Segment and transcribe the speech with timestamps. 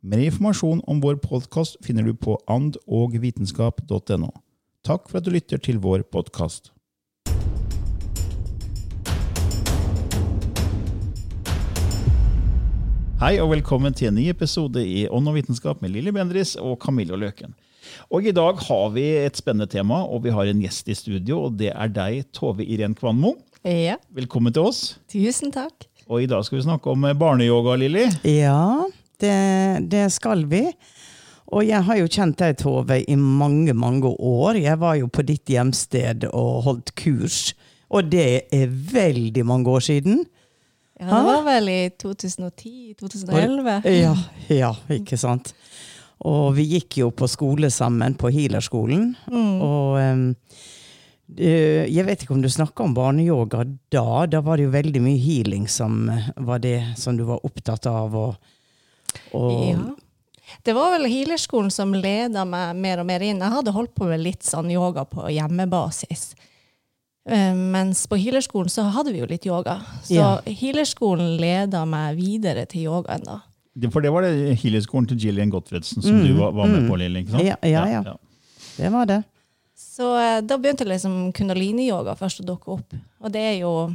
[0.00, 4.30] Mer informasjon om vår podkast finner du på andogvitenskap.no.
[4.86, 6.70] Takk for at du lytter til vår podkast.
[13.18, 16.76] Hei og velkommen til en ny episode i Ånd og vitenskap med Lilly Bendris og
[16.84, 17.56] Camillo Løken.
[18.14, 21.40] Og I dag har vi et spennende tema, og vi har en gjest i studio.
[21.48, 23.34] og Det er deg, Tove Irén Kvanmo.
[23.66, 24.98] Ja, Velkommen til oss.
[25.10, 25.88] tusen takk.
[26.08, 28.06] Og I dag skal vi snakke om barneyoga, Lilly.
[28.24, 28.86] Ja,
[29.22, 30.64] det, det skal vi.
[31.48, 34.58] Og jeg har jo kjent deg, Tove, i mange, mange år.
[34.60, 37.54] Jeg var jo på ditt hjemsted og holdt kurs.
[37.88, 40.26] Og det er veldig mange år siden.
[40.98, 43.86] Ja, det var vel i 2010-2011.
[43.94, 44.14] Ja,
[44.50, 45.54] ja, ikke sant.
[46.26, 49.12] Og vi gikk jo på skole sammen, på Healerskolen.
[49.30, 50.24] Og um,
[51.38, 53.62] jeg vet ikke om du snakka om barneyoga
[53.92, 54.26] da.
[54.26, 58.16] Da var det jo veldig mye healing som var det som du var opptatt av.
[58.18, 58.54] Og,
[59.32, 59.94] og Ja.
[60.64, 63.38] Det var vel healerskolen som leda meg mer og mer inn.
[63.38, 66.34] Jeg hadde holdt på med litt sånn yoga på hjemmebasis.
[67.28, 69.82] Eh, Mens på healerskolen så hadde vi jo litt yoga.
[70.02, 70.40] Så Ja.
[70.46, 73.40] healerskolen leda meg videre til yogaen da.
[73.92, 77.20] For det var det healerskolen til Gillian Gottfredsen som du var, var med på, Lilly.
[77.22, 77.44] ikke sant?
[77.44, 78.16] Ja, ja, ja.
[78.78, 79.24] det var det.
[79.76, 82.94] Så eh, da begynte liksom kundalini-yoga først å dukke opp.
[83.20, 83.94] Og det er jo holdt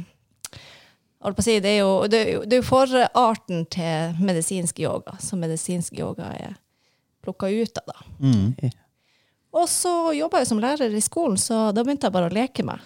[0.54, 5.40] si, det er jo, det er jo, det er jo forarten til medisinsk yoga, som
[5.40, 6.56] medisinsk yoga er
[7.24, 7.86] plukka ut av.
[7.86, 8.04] da.
[8.20, 8.72] Mm.
[9.54, 12.66] Og så jobba jeg som lærer i skolen, så da begynte jeg bare å leke
[12.66, 12.82] meg.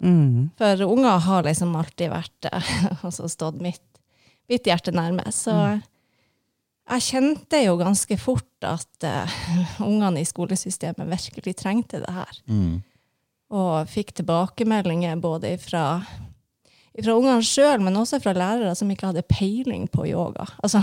[0.00, 0.50] Mm.
[0.58, 2.74] For unger har liksom alltid vært eh,
[3.06, 3.84] altså stått mitt,
[4.48, 5.26] mitt hjerte nærme.
[5.34, 5.54] Så
[6.90, 9.40] jeg kjente jo ganske fort at uh,
[9.90, 12.40] ungene i skolesystemet virkelig trengte det her.
[12.50, 12.80] Mm.
[13.50, 16.02] Og fikk tilbakemeldinger både fra,
[16.98, 20.46] fra ungene sjøl, men også fra lærere som ikke hadde peiling på yoga.
[20.64, 20.82] Altså,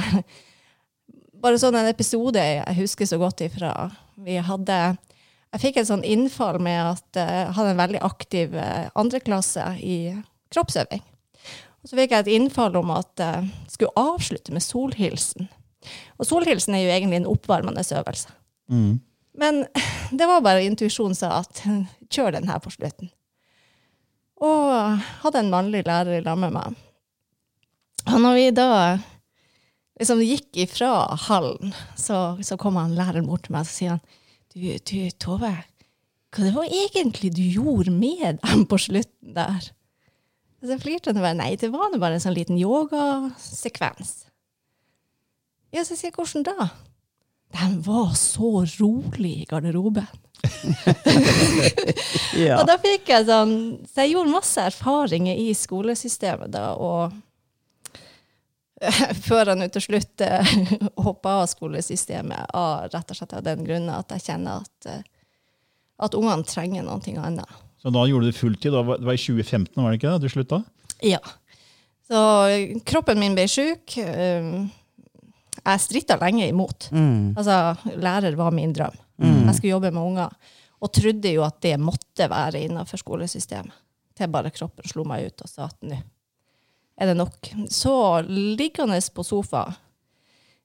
[1.44, 3.74] bare sånn en episode jeg husker så godt ifra.
[4.24, 4.98] Vi hadde
[5.54, 9.64] Jeg fikk et sånn innfall med at eh, jeg hadde en veldig aktiv eh, andreklasse
[9.80, 10.12] i
[10.54, 11.04] kroppsøving.
[11.82, 15.48] Og så fikk jeg et innfall om at jeg skulle avslutte med solhilsen.
[16.20, 18.34] Og solhilsen er jo egentlig en oppvarmende øvelse.
[18.68, 19.00] Mm.
[19.40, 19.66] Men
[20.20, 21.64] det var bare intuisjonen sa at
[22.14, 23.12] kjør den her på slutten.
[24.44, 26.76] Og hadde en mannlig lærer i lag med meg.
[28.08, 28.70] Og når vi da
[29.98, 30.92] liksom gikk ifra
[31.28, 34.04] hallen, så, så kom han læreren bort til meg og sier han,
[34.54, 35.56] du, du Tove,
[36.34, 39.72] hva det var egentlig du gjorde med dem på slutten der?
[40.62, 44.28] Og så flirte han og bare, nei, det var bare en sånn liten yogasekvens.
[45.74, 46.70] Ja, så sier jeg, hvordan da?
[47.56, 50.08] De var så rolig i garderoben.
[52.38, 52.60] Ja.
[52.60, 53.54] Og da fikk jeg sånn
[53.90, 57.16] Så jeg gjorde masse erfaringer i skolesystemet da, og
[59.26, 60.52] før han til slutt eh,
[61.02, 65.02] hoppa av skolesystemet av rett og slett av den grunnen at jeg kjenner at, eh,
[66.06, 67.56] at ungene trenger noe annet.
[67.82, 68.76] Så da gjorde du fulltid?
[68.76, 70.22] Da, det var i 2015, var det ikke det?
[70.28, 70.62] Du slutta?
[71.02, 71.22] Ja.
[72.06, 72.22] Så
[72.86, 73.98] kroppen min ble sjuk.
[73.98, 74.52] eh,
[75.68, 76.90] Jeg stritta lenge imot.
[77.36, 78.96] Altså, lærer var min drøm.
[79.20, 80.54] Jeg skulle jobbe med unger.
[80.80, 83.76] Og trodde jo at det måtte være innenfor skolesystemet.
[84.18, 85.98] Til bare kroppen slo meg ut og sa at nå
[86.98, 87.54] er det nok.
[87.70, 89.68] Så liggende på sofa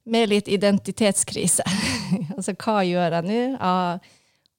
[0.04, 1.64] med litt identitetskrise.
[2.36, 3.40] altså, hva gjør jeg nå?
[3.52, 4.00] Jeg har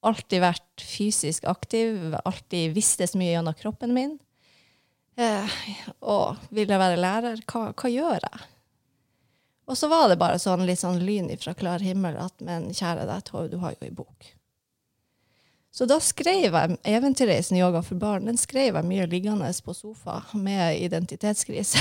[0.04, 4.16] alltid vært fysisk aktiv, alltid visste så mye gjennom kroppen min.
[5.20, 5.58] Eh,
[6.02, 7.44] og vil jeg være lærer?
[7.50, 8.48] Hva, hva gjør jeg?
[9.64, 13.06] Og så var det bare sånn litt sånn lyn fra klar himmel at men kjære
[13.08, 14.34] deg, Tove, du har jo ei bok.
[15.74, 18.28] Så da skrev jeg 'Eventyrreisen yoga for barn'.
[18.28, 21.78] Den skrev jeg mye liggende på sofa med identitetskrise.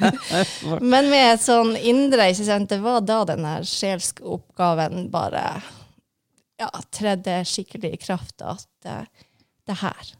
[0.80, 2.70] Men med et sånn indre ikke sant?
[2.70, 5.44] Det var da den her sjelske oppgaven bare
[6.56, 8.40] ja, tredde skikkelig i kraft.
[8.40, 9.04] At uh,
[9.68, 10.14] det her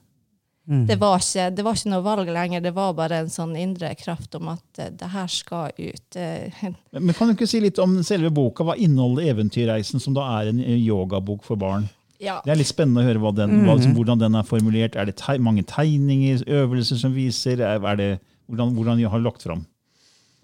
[0.88, 2.62] det, var ikke, det var ikke noe valg lenger.
[2.64, 6.20] Det var bare en sånn indre kraft om at uh, det her skal ut.
[6.92, 8.64] Men men Kan du ikke si litt om selve boka?
[8.66, 11.88] Hva inneholder 'Eventyrreisen', som da er en eh, yogabok for barn?
[12.22, 12.38] ja.
[12.44, 14.96] Det er litt spennende å høre hva den, hva, liksom, hvordan den er formulert.
[14.98, 17.62] Er det teg mange tegninger, øvelser som viser?
[17.62, 18.10] Er, er det,
[18.46, 19.64] hvordan, hvordan jeg har lagt fram?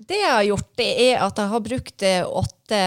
[0.09, 2.83] Det jeg har gjort, det er at jeg har brukt eh, åtte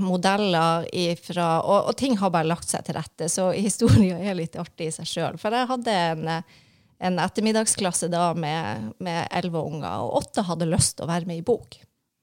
[0.00, 4.56] modeller ifra og, og ting har bare lagt seg til rette, så historien er litt
[4.60, 5.40] artig i seg sjøl.
[5.40, 6.62] For jeg hadde en, eh,
[6.98, 11.42] en ettermiddagsklasse da med med elleve unger, og åtte hadde lyst til å være med
[11.42, 11.78] i bok.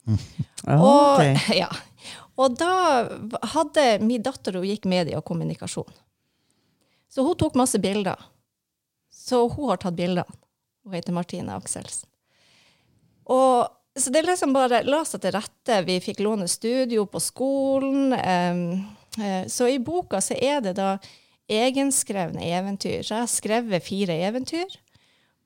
[0.64, 1.20] Ah, Og,
[1.62, 1.68] ja.
[2.40, 3.04] og da
[3.52, 5.90] hadde min datter hun gikk medie og kommunikasjon.
[7.12, 8.16] Så hun tok masse bilder.
[9.12, 10.30] Så hun har tatt bilder.
[10.86, 12.08] Hun heter Martine Akselsen.
[13.28, 13.68] Og
[14.00, 15.82] så det liksom bare la seg til rette.
[15.84, 18.16] Vi fikk låne studio på skolen.
[18.16, 20.96] Um, så i boka så er det da
[21.54, 23.02] egenskrevne eventyr.
[23.04, 24.80] Så jeg har skrevet fire eventyr.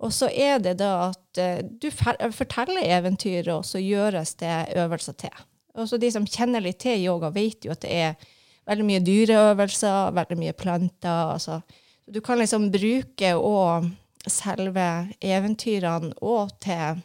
[0.03, 5.17] Og så er det da at eh, du forteller eventyret, og så gjøres det øvelser
[5.23, 5.45] til.
[5.77, 8.27] Og så de som kjenner litt til yoga, vet jo at det er
[8.67, 11.33] veldig mye dyreøvelser, veldig mye planter.
[11.33, 11.59] Altså.
[12.05, 13.89] Så du kan liksom bruke og
[14.27, 14.87] selve
[15.23, 17.01] eventyrene og til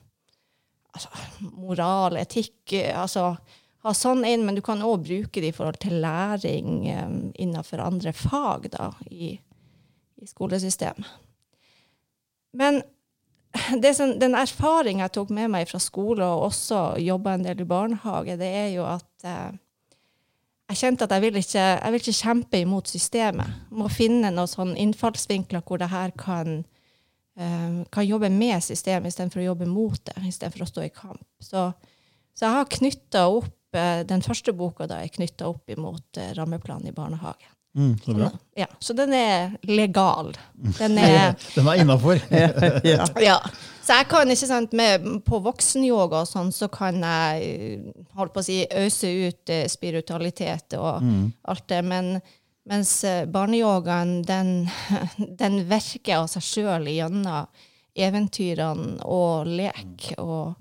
[0.93, 1.09] altså,
[1.53, 3.33] moral, etikk, altså
[3.83, 7.83] ha sånn inn, men du kan òg bruke det i forhold til læring um, innenfor
[7.83, 9.35] andre fag da, i,
[10.23, 11.09] i skolesystemet.
[12.53, 12.83] Men
[13.97, 17.69] som, den erfaringen jeg tok med meg fra skole, og også jobba en del i
[17.69, 19.53] barnehage, det er jo at eh,
[20.73, 23.57] jeg kjente at jeg vil, ikke, jeg vil ikke kjempe imot systemet.
[23.69, 26.63] Jeg må finne noen sånn innfallsvinkler hvor det her kan,
[27.37, 31.27] eh, kan jobbe med systemet istedenfor å jobbe mot det, istedenfor å stå i kamp.
[31.43, 31.67] Så,
[32.33, 36.91] så jeg har knytta opp Den første boka da er knytta opp imot eh, rammeplanen
[36.91, 37.53] i barnehagen.
[37.75, 38.31] Mm, så bra.
[38.55, 40.37] Ja, så den er legal.
[40.79, 42.21] Den er Den er innafor.
[42.31, 43.07] ja.
[43.31, 43.39] ja.
[43.83, 47.81] Så jeg kan ikke sant, med, På voksenyoga og sånn, så kan jeg
[48.15, 51.03] holdt på å si, øse ut eh, spiritualitet og
[51.49, 51.81] alt det.
[51.89, 52.15] Men
[52.69, 54.69] mens eh, barneyogaen, den,
[55.41, 57.49] den virker av seg sjøl gjennom
[57.93, 60.55] eventyrene og lek og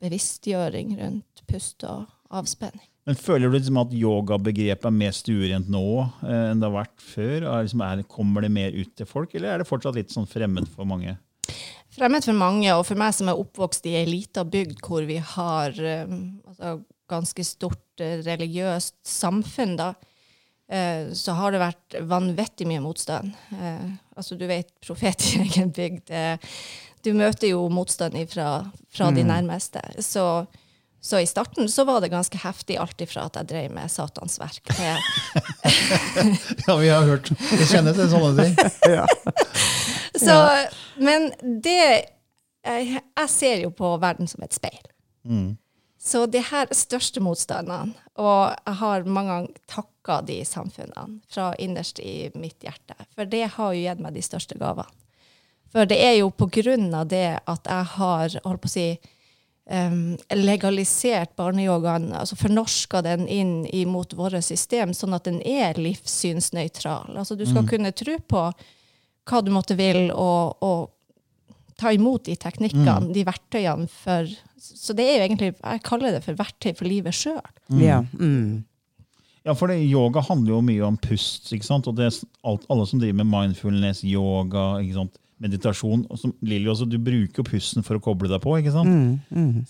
[0.00, 2.86] bevisstgjøring rundt pust og avspenning.
[3.08, 7.02] Men Føler du liksom at yogabegrepet er mer stuerent nå eh, enn det har vært
[7.02, 7.36] før?
[7.42, 10.28] Er, liksom, er, kommer det mer ut til folk, eller er det fortsatt litt sånn
[10.30, 11.16] fremmed for mange?
[11.90, 15.16] Fremmed for mange, og for meg som er oppvokst i ei lita bygd hvor vi
[15.32, 15.74] har
[16.06, 16.76] um, altså,
[17.10, 19.88] ganske stort eh, religiøst samfunn, da,
[20.70, 23.34] eh, så har det vært vanvittig mye motstand.
[23.56, 26.14] Eh, altså, du vet, profet i egen bygd.
[26.14, 26.54] eh,
[27.02, 28.50] du møter jo motstand fra,
[28.92, 29.80] fra de nærmeste.
[30.04, 30.44] Så,
[31.00, 34.36] så i starten så var det ganske heftig, alt ifra at jeg drev med Satans
[34.40, 34.84] verk til
[36.66, 37.30] Ja, vi har hørt.
[37.40, 38.54] Vi kjenner til sånne ting.
[40.20, 40.34] Så,
[41.00, 44.82] Men det jeg, jeg ser jo på verden som et speil.
[46.00, 51.50] Så det her er største motstandene, og jeg har mange ganger takka de samfunnene fra
[51.60, 54.88] innerst i mitt hjerte, for det har jo gitt meg de største gavene.
[55.70, 58.86] For det er jo på grunn av det at jeg har holdt på å si,
[59.68, 67.16] em, legalisert barneyogaen, altså fornorska den inn imot vårt system, sånn at den er livssynsnøytral.
[67.16, 68.46] Altså du skal kunne tro på
[69.30, 70.88] hva du måtte vil, og, og
[71.80, 74.28] ta imot de teknikkene, de verktøyene for
[74.60, 77.40] Så det er jo egentlig, jeg kaller det for verktøy for livet sjøl.
[77.80, 78.02] Ja.
[78.12, 78.64] Mm.
[79.46, 81.48] Ja, for det, Yoga handler jo mye om pust.
[81.54, 81.88] ikke sant?
[81.88, 85.16] Og det er alt, Alle som driver med mindfulness, yoga, ikke sant?
[85.40, 88.56] Meditasjon og som Lilly også, Du bruker jo pusten for å koble deg på.
[88.60, 89.20] ikke sant?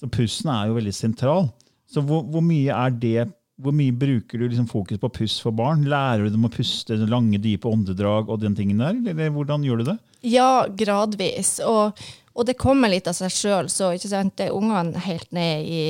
[0.00, 1.50] Så Pusten er jo veldig sentral.
[1.90, 3.28] Så hvor, hvor mye er det
[3.60, 5.82] hvor mye bruker du liksom fokus på pust for barn?
[5.84, 8.96] Lærer du dem å puste lange, dype åndedrag og den tingen der?
[9.12, 9.98] Eller hvordan gjør du det?
[10.24, 11.58] Ja, gradvis.
[11.68, 11.98] Og,
[12.32, 13.68] og det kommer litt av seg sjøl.
[13.72, 15.84] Så ikke sant, ungene helt ned i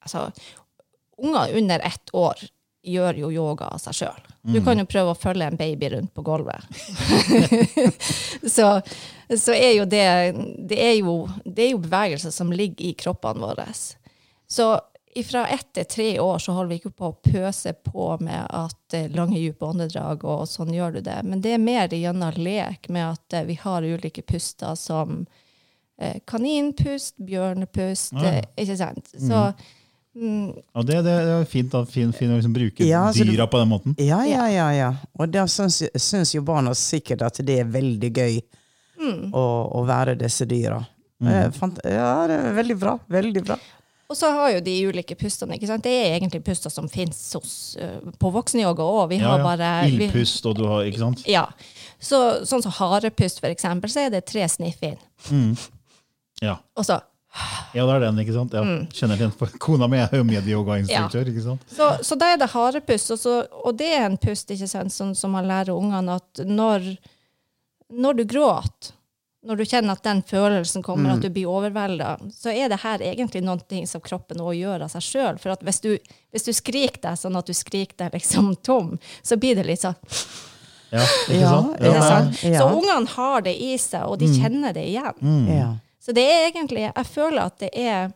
[0.00, 0.30] Altså,
[1.20, 2.38] unger under ett år
[2.88, 4.29] gjør jo yoga av seg sjøl.
[4.42, 6.64] Du kan jo prøve å følge en baby rundt på gulvet.
[8.54, 8.80] så,
[9.36, 10.06] så er jo det
[10.70, 13.66] det er jo, det er jo bevegelser som ligger i kroppene våre.
[14.48, 14.70] Så
[15.26, 18.94] fra ett til tre år så holder vi ikke på å pøse på med at
[18.94, 21.18] eh, lange, dype åndedrag, og sånn gjør du det.
[21.26, 25.24] Men det er mer gjennom lek med at eh, vi har ulike puster som
[25.98, 28.36] eh, kaninpust, bjørnepust, Ja.
[28.56, 29.10] ikke sant?
[29.18, 29.66] Så mm,
[30.74, 33.60] Og det, det er fint, da, fin, fin å liksom bruke Ja, du- dyra på
[33.60, 33.94] den måten.
[34.02, 34.68] Ja, ja, ja.
[34.74, 34.88] ja.
[35.18, 38.40] Og da syns, syns jo barna sikkert at det er veldig gøy
[39.32, 39.44] å,
[39.78, 40.80] å være disse dyra.
[41.20, 41.52] Mm.
[41.52, 42.96] fant, ja, det er veldig bra.
[43.12, 43.56] Veldig bra.
[44.10, 45.54] Og så har jo de ulike pustene.
[45.54, 45.84] ikke sant?
[45.86, 47.20] Det er egentlig puster som fins
[48.18, 49.12] på voksenyoga òg.
[49.12, 49.44] Vi Ja, har ja.
[49.44, 51.22] bare Ildpust, og du har Ikke sant?
[51.30, 51.44] Ja.
[52.00, 54.98] Så, sånn som harepust, for eksempel, så er det tre sniff inn.
[56.42, 56.56] Ja.
[56.74, 56.98] Og så
[57.74, 58.54] ja, det er den, ikke sant?
[58.56, 58.62] Ja.
[58.66, 58.86] Mm.
[58.92, 59.32] Kjenner den.
[59.62, 61.66] Kona mi er jo medyogainstruktør, ikke sant?
[61.70, 63.34] Så, så da er det harepust, og, så,
[63.64, 66.88] og det er en pust ikke sant, som, som man lærer ungene at når,
[67.94, 68.96] når du gråter,
[69.46, 73.00] når du kjenner at den følelsen kommer, at du blir overvelda, så er det her
[73.00, 75.38] egentlig noe som kroppen også gjør av seg sjøl.
[75.40, 75.94] For at hvis du,
[76.34, 79.80] hvis du skriker deg sånn at du skriker deg liksom tom, så blir det litt
[79.80, 79.96] sånn.
[80.90, 81.78] Ja, ikke sant?
[81.80, 82.50] Ja.
[82.50, 82.58] ja.
[82.58, 85.46] Så ungene har det i seg, og de kjenner det igjen.
[85.48, 85.70] Ja.
[86.00, 88.12] Så det er egentlig Jeg føler at det er,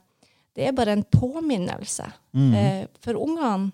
[0.56, 2.06] det er bare en påminnelse.
[2.34, 3.72] Eh, for ungene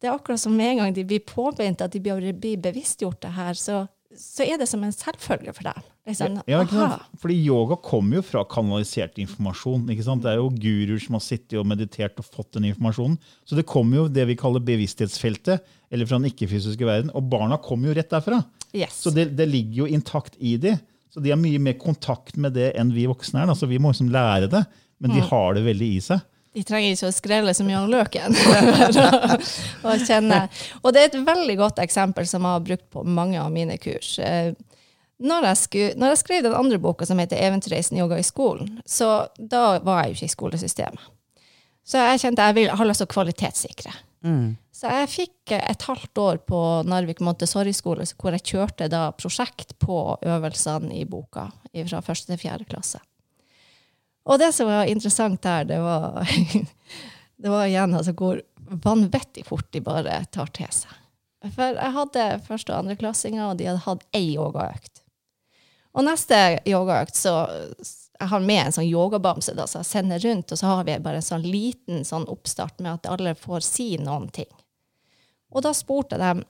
[0.00, 3.20] Det er akkurat som med en gang de blir påminnet at de blir, blir bevisstgjort
[3.22, 5.84] det her, så, så er det som en selvfølge for dem.
[6.04, 6.60] Liksom, Ja?
[7.22, 9.86] Fordi yoga kommer jo fra kanalisert informasjon.
[9.88, 10.22] ikke sant?
[10.26, 13.16] Det er jo guruer som har sittet og meditert og fått den informasjonen.
[13.48, 17.14] Så det kommer jo det vi kaller bevissthetsfeltet, eller fra den ikke-fysiske verden.
[17.16, 18.42] Og barna kommer jo rett derfra.
[18.74, 18.98] Yes.
[19.06, 20.74] Så det, det ligger jo intakt i de.
[21.14, 23.46] Så de har mye mer kontakt med det enn vi voksne er.
[23.46, 23.54] da.
[23.54, 24.64] Så vi må liksom lære det,
[24.98, 26.24] men de har det veldig i seg.
[26.54, 28.34] De trenger ikke å skrelle så mye av løken.
[30.06, 30.44] kjenne.
[30.82, 33.78] Og det er et veldig godt eksempel som jeg har brukt på mange av mine
[33.82, 34.16] kurs.
[34.22, 34.52] Eh,
[35.24, 38.80] Når jeg, sku, når jeg skrev den andre boka som heter 'Eventyrreisen yoga i skolen',
[38.86, 41.04] så da var jeg jo ikke i skolesystemet.
[41.86, 43.92] Så jeg kjente jeg vil, har lyst til å kvalitetssikre.
[44.74, 49.98] Så jeg fikk et halvt år på Narvik Montessori-skole, hvor jeg kjørte da prosjekt på
[50.24, 53.00] øvelsene i boka fra første til fjerde klasse.
[54.24, 56.24] Og det som var interessant der, det var,
[57.42, 61.00] det var igjen altså hvor vanvittig fort de bare tar til seg.
[61.52, 65.02] For jeg hadde første- og andreklassinger, og de hadde hatt ei yogaøkt.
[65.94, 67.34] Og neste yogaøkt, så
[68.18, 70.98] jeg har med en sånn yogabamse da, som jeg sender rundt, og så har vi
[71.02, 74.50] bare en sånn liten sånn oppstart med at alle får si noen ting.
[75.54, 76.44] Og da spurte jeg dem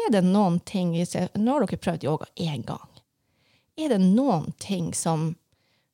[0.00, 2.86] er det noen ting Nå har dere prøvd yoga én gang.
[3.74, 5.32] Er det noen ting som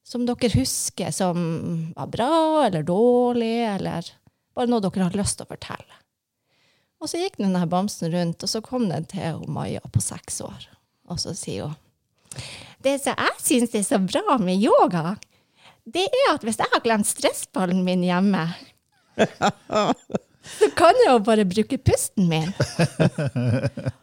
[0.06, 1.38] som dere husker som
[1.96, 4.06] var bra eller dårlig, eller
[4.54, 5.96] bare noe dere har lyst til å fortelle.
[7.02, 10.68] Og så gikk denne bamsen rundt, og så kom den til Maja på seks år.
[11.10, 11.74] Og så sier hun
[12.84, 15.16] Det som jeg syns er så bra med yoga,
[15.86, 18.44] det er at hvis jeg har glemt stressballen min hjemme,
[20.56, 22.50] så kan jeg jo bare bruke pusten min.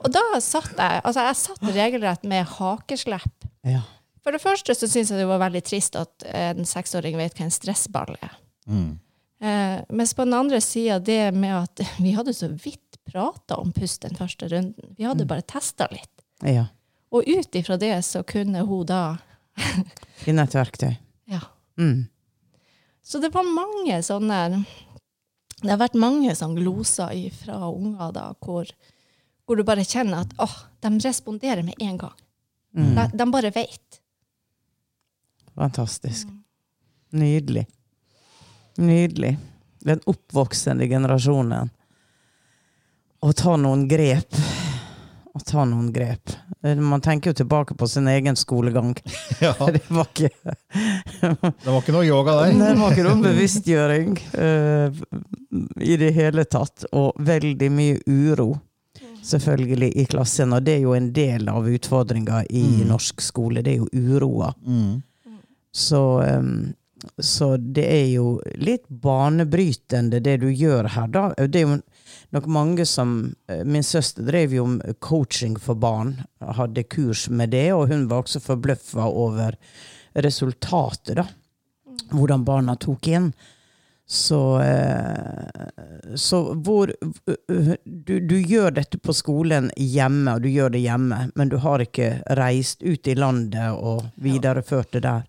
[0.02, 3.50] Og da satt jeg altså jeg satt regelrett med hakeslepp.
[3.68, 3.84] Ja.
[4.24, 7.48] For det første så syns jeg det var veldig trist at en seksåring vet hva
[7.48, 8.38] en stressball er.
[9.44, 12.80] Eh, mens på den andre sida det med at vi hadde så vidt
[13.12, 14.96] prata om pust den første runden.
[14.98, 16.12] Vi hadde bare testa litt.
[16.48, 16.70] ja.
[17.14, 19.04] Og ut ifra det så kunne hun da
[20.24, 20.96] Finne et verktøy.
[21.34, 21.40] Ja.
[21.80, 22.08] Mm.
[23.04, 24.40] Så det var mange sånne
[25.62, 28.68] Det har vært mange sånne gloser fra unger da, hvor,
[29.46, 32.18] hvor du bare kjenner at åh, de responderer med en gang.
[32.74, 34.02] De, de bare vet.
[35.56, 36.28] Fantastisk.
[37.14, 37.68] Nydelig.
[38.76, 39.38] Nydelig.
[39.80, 41.70] Den oppvoksende generasjonen.
[43.24, 44.36] Å ta noen grep.
[45.34, 46.30] Å ta noen grep.
[46.62, 48.92] Eh, Man tenker jo tilbake på sin egen skolegang.
[49.42, 52.54] Ja, Det var ikke, Det var ikke noe yoga der.
[52.62, 55.02] det var ikke noe bevisstgjøring uh,
[55.82, 56.86] i det hele tatt.
[56.94, 58.52] Og veldig mye uro,
[59.26, 60.54] selvfølgelig, i klassen.
[60.54, 63.66] Og det er jo en del av utfordringa i norsk skole.
[63.66, 64.54] Det er jo uroa.
[64.62, 65.02] Mm.
[65.74, 66.54] Så, em,
[67.18, 71.24] så det er jo litt banebrytende, det du gjør her, da.
[71.38, 71.80] Det er jo
[72.34, 77.54] nok mange som eh, Min søster drev jo med coaching for barn, hadde kurs med
[77.54, 79.58] det, og hun var også forbløffa over
[80.14, 81.28] resultatet, da.
[82.14, 83.34] Hvordan barna tok inn.
[84.06, 86.92] Så, eh, så hvor
[87.88, 91.82] du, du gjør dette på skolen hjemme, og du gjør det hjemme, men du har
[91.82, 95.24] ikke reist ut i landet og videreført det der.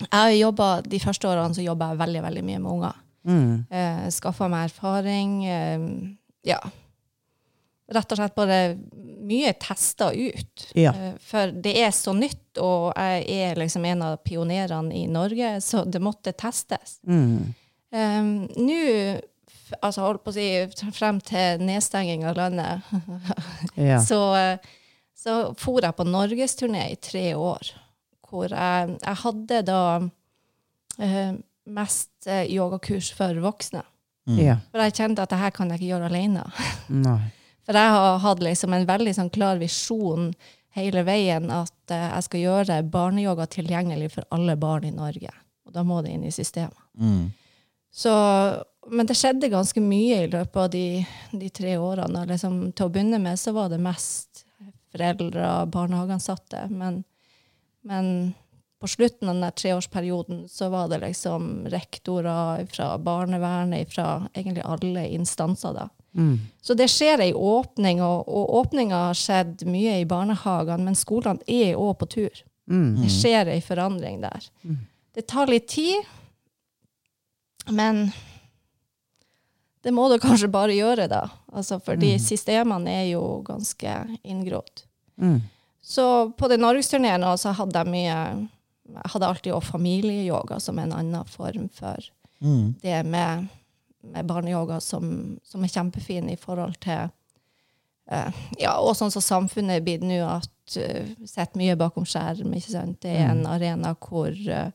[0.00, 2.96] Jeg har jobbet, De første årene så jobba jeg veldig veldig mye med unger.
[3.24, 3.52] Mm.
[3.70, 5.36] Eh, Skaffa meg erfaring.
[5.46, 5.84] Eh,
[6.50, 6.58] ja.
[7.94, 8.58] Rett og slett bare
[9.24, 10.64] mye testa ut.
[10.76, 10.92] Ja.
[10.96, 15.54] Eh, for det er så nytt, og jeg er liksom en av pionerene i Norge,
[15.64, 16.98] så det måtte testes.
[17.06, 17.54] Mm.
[17.94, 18.22] Eh,
[18.58, 18.80] Nå,
[19.80, 20.48] altså holdt på å si
[20.96, 22.82] frem til nedstenging av landet,
[23.90, 24.00] Ja.
[24.04, 24.58] så, eh,
[25.16, 27.72] så for jeg på norgesturné i tre år.
[28.34, 29.80] Hvor jeg, jeg hadde da
[30.98, 33.84] eh, mest eh, yogakurs for voksne.
[34.40, 34.58] ja.
[34.72, 36.44] For jeg kjente at det her kan jeg ikke gjøre alene.
[37.06, 37.20] Nei.
[37.64, 40.32] For jeg har hatt liksom en veldig sånn klar visjon
[40.74, 45.32] hele veien at eh, jeg skal gjøre barneyoga tilgjengelig for alle barn i Norge.
[45.64, 46.76] Og da må det inn i systemet.
[47.94, 48.12] Så,
[48.90, 50.86] men det skjedde ganske mye i løpet av de,
[51.32, 52.24] de tre årene.
[52.24, 54.42] og Liksom, til å begynne med så var det mest
[54.94, 56.66] foreldre og barnehageansatte.
[56.74, 57.04] Men,
[57.84, 58.34] men
[58.80, 65.06] på slutten av den treårsperioden så var det liksom rektorer fra barnevernet, fra egentlig alle
[65.14, 65.72] instanser.
[65.76, 65.86] da.
[66.62, 71.40] Så det skjer ei åpning, og, og åpninga har skjedd mye i barnehagene, men skolene
[71.50, 72.42] er òg på tur.
[73.00, 74.46] Det skjer ei forandring der.
[75.14, 76.04] Det tar litt tid,
[77.72, 78.10] men
[79.84, 81.24] det må du kanskje bare gjøre, da.
[81.52, 84.84] Altså, fordi systemene er jo ganske inngrodd.
[85.84, 88.18] Så på den norgesturneen hadde jeg mye
[88.84, 92.00] Jeg hadde alltid også familieyoga som en annen form for
[92.82, 93.46] det med,
[94.00, 97.08] med barneyoga som, som er kjempefin i forhold til
[98.12, 102.52] uh, Ja, og sånn som samfunnet er blitt nå, at uh, sitter mye bakom skjerm.
[102.52, 103.00] ikke sant?
[103.00, 104.70] Det er en arena hvor eh,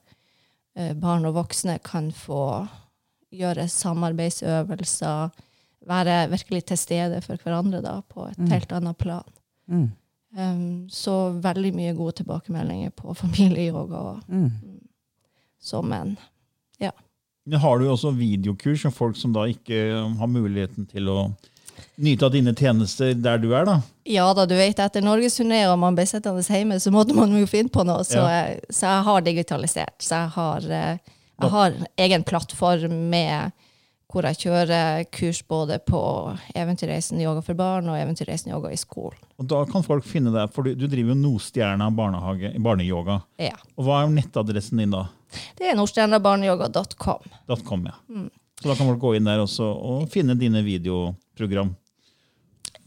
[0.75, 2.65] eh, barn og voksne kan få
[3.29, 5.29] gjøre samarbeidsøvelser,
[5.89, 9.35] være virkelig til stede for hverandre da, på et helt annet plan.
[10.38, 14.50] Um, så veldig mye gode tilbakemeldinger på familieyoga og, mm,
[15.62, 16.12] som en
[16.77, 16.91] ja.
[17.50, 19.79] Men har du også videokurs for folk som da ikke
[20.19, 21.24] har muligheten til å
[22.00, 23.79] nyte av dine tjenester der du er, da?
[24.05, 27.48] Ja da, du vet, etter norgesturné og man ble sittende hjemme, så måtte man jo
[27.50, 28.05] finne på noe.
[28.07, 28.29] Så, Ja.
[28.29, 29.98] jeg, så jeg har digitalisert.
[30.03, 31.74] Så jeg har, eh, jeg har
[32.05, 33.51] egen plattform med
[34.09, 35.99] hvor jeg kjører kurs både på
[36.57, 39.19] Eventyrreisen yoga for barn og Eventyrreisen yoga i skolen.
[39.37, 43.19] Og da kan folk finne deg, for du, du driver jo Nordstjerna barneyoga.
[43.37, 43.53] Ja.
[43.77, 45.03] Og hva er nettadressen din da?
[45.60, 47.29] Det er nordstjernabarneyoga.com.
[47.67, 47.95] .com, ja.
[48.60, 51.75] Så da kan folk gå inn der også og finne dine videoprogram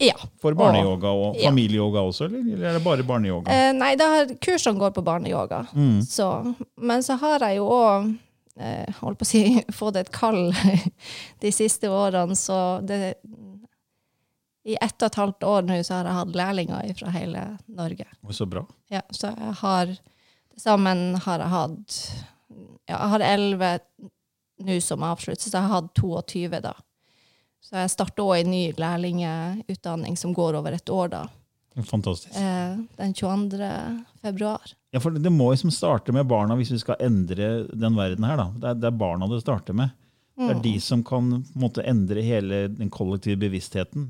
[0.03, 0.13] Ja.
[0.41, 3.47] for barneyoga og familieyoga også, eller, eller er det bare barneyoga?
[3.53, 5.63] Eh, nei, det er kursene går på barneyoga.
[6.03, 6.27] Så,
[6.81, 8.11] men så har jeg jo òg
[8.99, 9.43] holdt på å si,
[9.79, 10.53] fått et kall
[11.43, 13.15] de siste årene, så det
[14.63, 18.07] I ett og et halvt år nå så har jeg hatt lærlinger fra hele Norge.
[18.31, 18.63] Så bra.
[18.93, 19.95] Ja, så jeg har
[20.53, 21.95] Sammen har jeg hatt
[22.85, 23.69] ja, Jeg har elleve
[24.63, 26.75] nå som avsluttes, så jeg har hatt 22 da.
[27.63, 31.23] Så jeg starter òg en ny lærlingutdanning som går over et år, da.
[31.75, 32.35] Fantastisk.
[32.37, 33.69] Eh, den 22.
[34.21, 34.61] februar.
[34.91, 38.37] Ja, for Det må liksom starte med barna hvis vi skal endre den verden her.
[38.37, 38.47] da.
[38.55, 39.89] Det er, det er barna det starter med.
[40.37, 44.09] Det er de som kan en måte, endre hele den kollektive bevisstheten.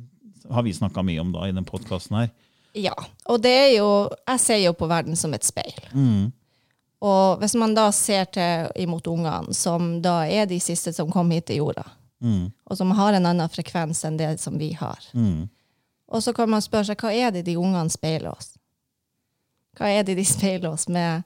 [0.52, 2.30] har vi snakka mye om da i den podkasten her.
[2.74, 2.96] Ja,
[3.30, 5.76] og det er jo Jeg ser jo på verden som et speil.
[7.04, 11.30] Og hvis man da ser til imot ungene, som da er de siste som kom
[11.32, 11.84] hit til jorda,
[12.66, 14.98] og som har en annen frekvens enn det som vi har,
[16.14, 18.54] og så kan man spørre seg hva er det de ungene speiler oss?
[19.78, 21.24] Hva er det de speiler oss med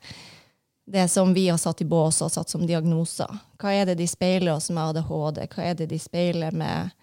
[0.88, 3.32] det som vi har satt i bås og satt som diagnoser?
[3.60, 5.44] Hva er det de speiler oss med ADHD?
[5.52, 6.96] Hva er det de speiler med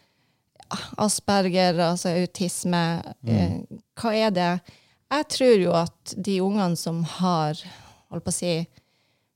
[0.97, 3.03] Asperger, altså autisme?
[3.21, 3.67] Mm.
[4.01, 4.53] hva er det?
[5.13, 7.61] Jeg tror jo at de ungene som har
[8.09, 8.55] holdt på å si,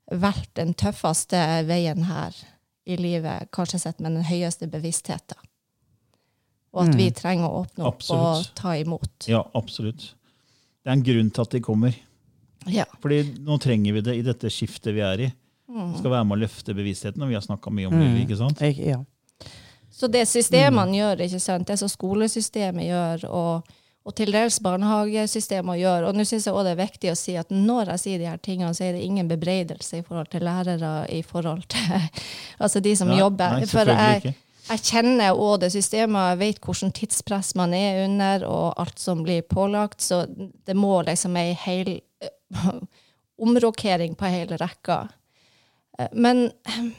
[0.08, 2.34] valgt den tøffeste veien her
[2.88, 5.38] i livet, kanskje sett med den høyeste bevisstheten.
[6.74, 8.48] Og at vi trenger å åpne opp Absolutt.
[8.52, 9.28] og ta imot.
[9.30, 10.10] Ja, absolutt.
[10.84, 11.96] Det er en grunn til at de kommer.
[12.68, 12.84] Ja.
[13.02, 15.30] Fordi nå trenger vi det i dette skiftet vi er i.
[15.68, 18.06] Vi skal være med å løfte bevisstheten, og vi har snakka mye om det.
[18.22, 18.60] ikke sant?
[18.64, 19.02] Jeg, ja.
[19.92, 21.68] Så det systemene gjør, ikke sant?
[21.68, 23.68] det som skolesystemet gjør, og,
[24.08, 27.34] og til dels barnehagesystemet gjør Og nå syns jeg også det er viktig å si
[27.40, 30.46] at når jeg sier de her tingene, så er det ingen bebreidelse i forhold til
[30.48, 31.96] lærere, i forhold til
[32.64, 33.58] altså de som ja, jobber.
[33.58, 34.47] nei, For selvfølgelig jeg, ikke.
[34.68, 39.22] Jeg kjenner òg det systemet, jeg vet hvilket tidspress man er under, og alt som
[39.24, 41.94] blir pålagt, så det må liksom ei hel
[43.44, 45.08] omrokering på hele rekka.
[45.98, 46.50] Eh, Men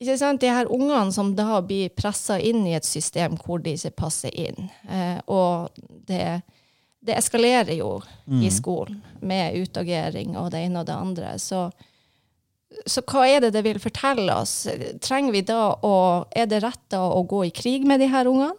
[0.00, 0.40] ikke sant?
[0.40, 4.34] de her ungene som da blir pressa inn i et system hvor de ikke passer
[4.34, 5.72] inn, eh, og
[6.08, 6.42] det,
[7.00, 8.00] det eskalerer jo
[8.42, 11.38] i skolen med utagering og det ene og det andre.
[11.38, 11.70] Så,
[12.86, 14.66] så hva er det det vil fortelle oss?
[15.04, 15.94] Trenger vi da å,
[16.34, 18.54] Er det rett da å gå i krig med de her ungene?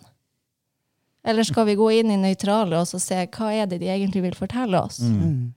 [1.28, 4.38] Eller skal vi gå inn i nøytrale og se hva er det de egentlig vil
[4.38, 5.02] fortelle oss?
[5.04, 5.54] Mm.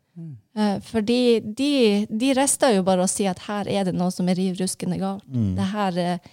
[0.84, 4.36] fordi de, de rister jo bare å si at her er det noe som er
[4.36, 5.22] riv ruskende galt.
[5.30, 6.30] Det her eh,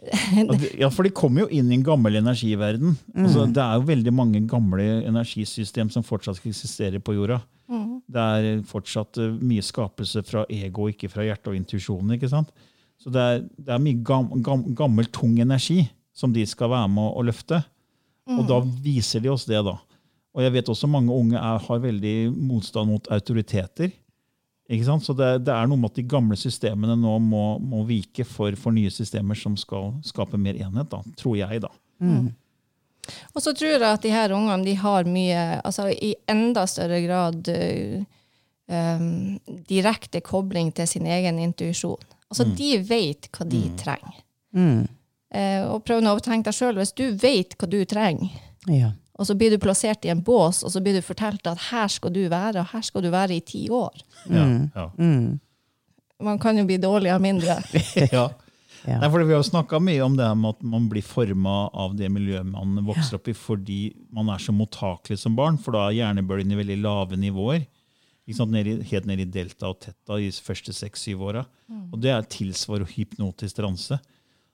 [0.00, 2.96] Ja, Ja, for de kommer jo inn i en gammel energiverden.
[3.12, 7.42] Altså, det er jo veldig mange gamle energisystem som fortsatt eksisterer på jorda.
[8.10, 12.10] Det er fortsatt eh, mye skapelse fra ego, ikke fra hjerte og intuisjon.
[13.00, 15.84] Så det er, det er mye gam, gam, gammel, tung energi
[16.16, 17.62] som de skal være med å, løfte.
[18.30, 19.78] Og da viser de oss det, da.
[20.36, 23.90] Og jeg vet også mange unge er, har veldig motstand mot autoriteter.
[24.70, 25.02] Ikke sant?
[25.02, 28.54] Så det, det er noe med at de gamle systemene nå må, må vike for,
[28.58, 31.64] for nye systemer som skal skape mer enhet, da, tror jeg.
[31.64, 31.72] da.
[33.34, 37.00] Og så tror jeg at de her ungene de har mye, altså i enda større
[37.06, 37.50] grad
[38.70, 42.02] um, direkte kobling til sin egen intuisjon.
[42.30, 44.22] Altså de vet hva de trenger.
[44.54, 44.86] Mm.
[45.34, 48.30] Uh, og prøv nå å tenke deg sjøl, hvis du vet hva du trenger,
[48.68, 48.92] Ja.
[49.14, 51.88] og så blir du plassert i en bås, og så blir du fortalt at her
[51.88, 54.02] skal du være, og her skal du være i ti år.
[54.30, 54.90] Ja, ja.
[54.98, 55.38] Mm.
[56.20, 57.56] Man kan jo bli dårlig av mindre.
[58.12, 58.28] ja.
[58.86, 59.00] Ja.
[59.02, 61.96] Nei, for Vi har snakka mye om det her med at man blir forma av
[61.98, 63.80] det miljøet man vokser opp i fordi
[64.14, 67.66] man er så mottakelig som barn, for da er hjernebølgene i veldig lave nivåer.
[68.30, 71.42] Ned i, helt ned i delta og tetta i de første seks-syv åra.
[71.90, 73.98] Og det er tilsvarer hypnotisk transe.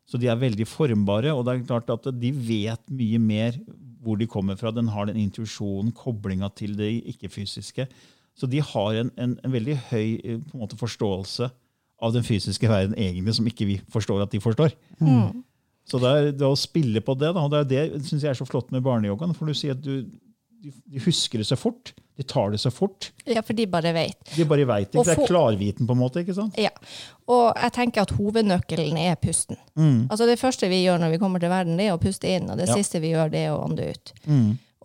[0.07, 3.59] Så de er veldig formbare, og det er klart at de vet mye mer
[4.01, 4.71] hvor de kommer fra.
[4.73, 7.89] Den har den intuisjonen, koblinga til det ikke-fysiske.
[8.37, 11.51] Så de har en, en, en veldig høy eh, på en måte, forståelse
[12.03, 14.75] av den fysiske verden egentlig, som ikke vi forstår at de forstår.
[15.87, 18.25] Så det er, det er å spille på det, da, og det er det synes
[18.25, 19.35] jeg er så flott med barneyogaen.
[19.39, 20.03] For du sier at du,
[20.67, 20.73] de,
[21.05, 21.93] husker det så fort.
[22.19, 23.11] De tar det så fort.
[23.29, 24.19] Ja, for de bare vet.
[24.35, 24.99] De bare veit det.
[24.99, 26.25] For, Det er klarviten, på en måte.
[26.25, 26.59] ikke sant?
[26.59, 26.73] Ja.
[27.31, 29.57] Og jeg tenker at hovednøkkelen er pusten.
[30.11, 32.51] Altså Det første vi gjør når vi kommer til verden, det er å puste inn,
[32.51, 32.75] og det Ja.
[32.81, 34.15] siste vi gjør, det er å ånde ut.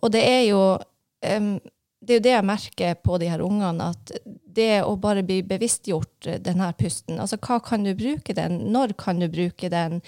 [0.02, 0.62] Og det er jo
[1.22, 1.58] em,
[2.02, 5.38] det er jo det jeg merker på de her ungene, at det å bare bli
[5.46, 8.58] bevisstgjort denne den her pusten Altså, hva kan du bruke den?
[8.74, 10.00] Når kan du bruke den?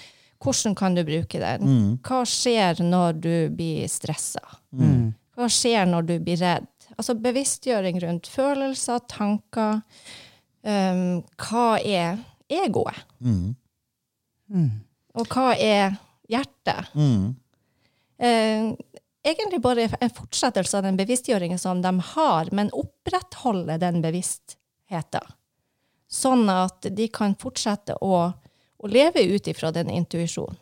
[0.43, 1.63] Hvordan kan du bruke den?
[2.05, 4.43] Hva skjer når du blir stressa?
[5.35, 6.67] Hva skjer når du blir redd?
[6.95, 9.81] Altså bevisstgjøring rundt følelser, tanker.
[10.65, 12.19] Um, hva er
[12.51, 13.01] egoet?
[15.15, 15.95] Og hva er
[16.29, 16.91] hjertet?
[18.19, 18.69] Eh,
[19.25, 25.33] egentlig bare en fortsettelse av den bevisstgjøringen som de har, men opprettholde den bevisstheten.
[26.05, 28.19] Sånn at de kan fortsette å,
[28.77, 30.61] å leve ut ifra den intuisjonen.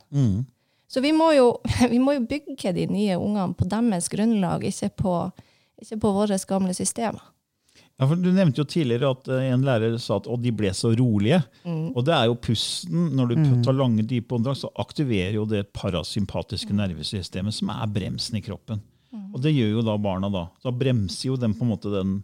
[0.87, 1.49] Så vi må, jo,
[1.93, 5.17] vi må jo bygge de nye ungene på deres grunnlag, ikke på,
[5.81, 7.32] ikke på våre gamle systemer.
[8.03, 10.73] Ja, for Du nevnte jo tidligere at eh, en lærer sa at «Å, de ble
[10.75, 11.39] så rolige.
[11.95, 13.07] Og det er jo pusten.
[13.15, 18.41] Når du tar lange, dype åndedrag, så aktiverer jo det parasympatiske nervesystemet, som er bremsen
[18.41, 18.83] i kroppen.
[19.33, 20.27] Og det gjør jo da barna.
[20.33, 22.19] Da Da bremser jo den på en måte den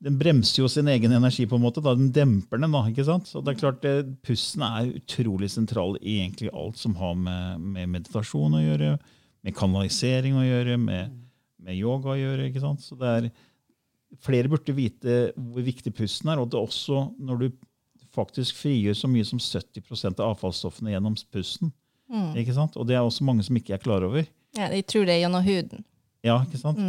[0.00, 2.72] den bremser jo sin egen energi, på en måte, da den demper den.
[2.72, 3.28] da, ikke sant?
[3.28, 7.60] Så det er klart, det, Pusten er utrolig sentral i egentlig alt som har med,
[7.60, 8.94] med meditasjon å gjøre,
[9.44, 11.12] med kanalisering å gjøre, med,
[11.60, 12.48] med yoga å gjøre.
[12.48, 12.80] ikke sant?
[12.80, 13.28] Så det er,
[14.18, 17.50] Flere burde vite hvor viktig pusten er, og det er også når du
[18.10, 21.70] faktisk frigjør så mye som 70% av avfallsstoffene gjennom pusten.
[22.34, 22.74] ikke sant?
[22.76, 24.26] Og det er også mange som ikke er klar over.
[24.58, 25.84] Ja, de tror det er gjennom huden.
[26.26, 26.80] Ja, ikke sant?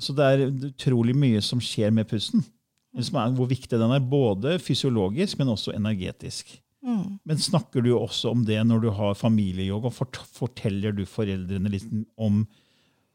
[0.00, 2.44] Så det er utrolig mye som skjer med pusten.
[2.96, 6.54] Som er, hvor viktig den er, både fysiologisk, men også energetisk.
[7.26, 9.90] Men snakker du også om det når du har familieyoga?
[9.92, 12.44] Fort, forteller du foreldrene litt om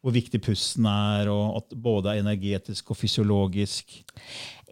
[0.01, 3.99] hvor viktig pusten er, og at både er energetisk og fysiologisk?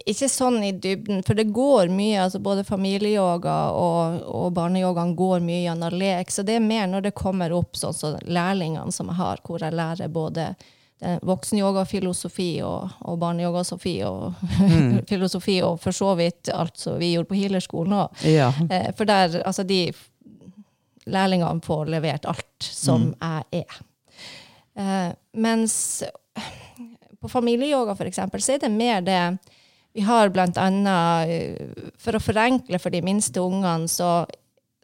[0.08, 5.44] Ikke sånn i dybden, for det går mye, altså både familieyoga og, og barneyogaen går
[5.44, 9.12] mye gjennom lek, så det er mer når det kommer opp sånn som lærlingene som
[9.12, 14.40] jeg har, hvor jeg lærer både eh, voksenyogafilosofi og, og barneyogasofi og
[15.12, 18.24] filosofi, og for så vidt alt som vi gjorde på healerskolen òg.
[18.26, 18.50] Ja.
[18.66, 19.84] Eh, for der, altså de
[21.10, 23.80] lærlingene får levert alt som jeg er.
[24.80, 26.04] Eh, mens
[27.20, 29.22] på familieyoga for eksempel, så er det mer det
[29.92, 34.24] vi har blant annet, eh, for å forenkle for de minste ungene, så,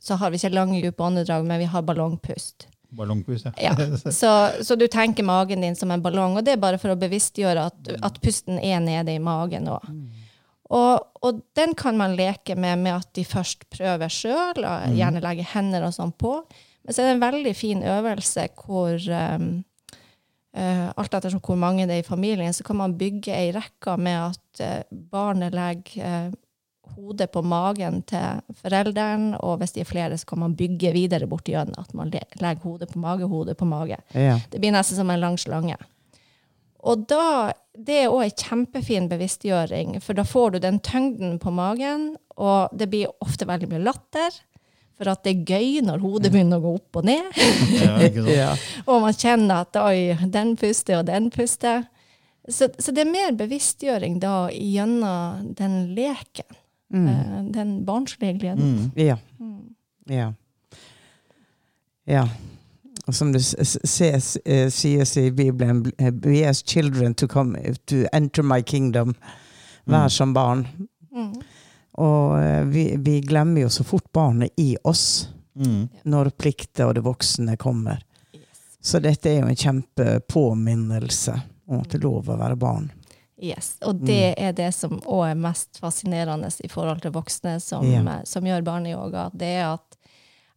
[0.03, 2.69] så har vi ikke lange, dype åndedrag, men vi har ballongpust.
[2.97, 3.53] Ballongpust, ja.
[3.71, 3.75] Ja.
[4.15, 4.31] Så,
[4.63, 7.65] så du tenker magen din som en ballong, og det er bare for å bevisstgjøre
[7.69, 9.89] at, at pusten er nede i magen òg.
[10.75, 15.23] Og, og den kan man leke med med at de først prøver sjøl, og gjerne
[15.23, 16.39] legger hender og sånn på.
[16.87, 19.76] Men så er det en veldig fin øvelse hvor um, eh,
[20.57, 24.19] alt ettersom hvor mange det er i familien, så kan man bygge ei rekke med
[24.31, 26.35] at eh, barnet legger eh,
[26.97, 31.29] hodet på magen til forelderen, og hvis de er flere, så kan man bygge videre
[31.29, 33.99] bort gjennom at man legger hodet på mage, hodet på mage.
[34.15, 34.39] Ja.
[34.51, 35.77] Det blir nesten som en lang slange.
[36.87, 41.53] Og da, det er òg ei kjempefin bevisstgjøring, for da får du den tyngden på
[41.55, 44.39] magen, og det blir ofte veldig mye latter.
[44.97, 47.29] For at det er gøy når hodet begynner å gå opp og ned.
[47.83, 47.97] Ja.
[48.37, 48.49] Ja.
[48.87, 51.85] Og man kjenner at oi, den puster og den puster.
[52.49, 56.49] Så, så det er mer bevisstgjøring da gjennom den leken.
[56.95, 57.53] Mm.
[57.53, 58.93] Den barnslige gleden.
[58.97, 59.17] Ja.
[60.07, 60.33] Ja.
[62.07, 62.29] Ja.
[63.07, 68.43] Og som det eh, sies i Bibelen, be we as children to come to enter
[68.43, 69.15] my kingdom.
[69.87, 70.67] Vær som barn.
[71.97, 75.87] Og eh, vi, vi glemmer jo så fort barnet i oss Mm.
[76.05, 78.03] når plikter og det voksne kommer.
[78.85, 81.33] Så dette er jo en kjempepåminnelse
[81.67, 82.91] om at det er lov å være barn.
[83.41, 83.79] Yes.
[83.81, 88.01] Og det er det som òg er mest fascinerende i forhold til voksne som, Ja.
[88.05, 89.31] eh, som gjør barneyoga.
[89.33, 89.97] Det er at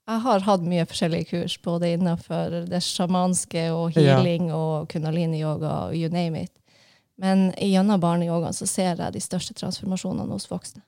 [0.10, 4.17] jeg har hatt mye forskjellige kurs, både innenfor det sjamanske og Ja.
[4.17, 6.52] healing og kundalini-yoga og you name it.
[7.17, 10.82] Men gjennom barneyogaen så ser jeg de største transformasjonene hos voksne.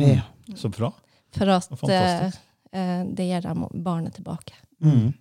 [0.00, 0.22] Ja.
[0.56, 0.92] Så bra.
[1.34, 2.40] For at eh, Fantastisk.
[2.72, 4.56] eh, det gir dem barnet tilbake.
[4.84, 5.12] Mm.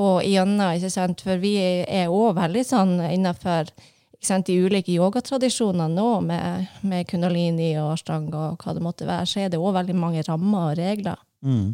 [0.00, 3.72] Og gjennom, ikke sant, for vi er òg veldig sånn innenfor
[4.20, 9.28] ikke de ulike yogatradisjonene nå, med, med kundalini og ashtanga og hva det måtte være,
[9.28, 11.22] så er det òg veldig mange rammer og regler.
[11.40, 11.70] Mm.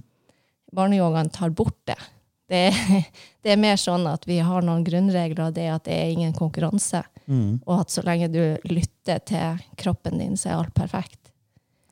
[0.77, 1.99] Barneyogaen tar bort det.
[2.47, 2.79] Det er,
[3.43, 6.15] det er mer sånn at vi har noen grunnregler, og det er at det er
[6.15, 7.03] ingen konkurranse.
[7.27, 7.59] Mm.
[7.67, 8.41] Og at så lenge du
[8.71, 11.33] lytter til kroppen din, så er alt perfekt.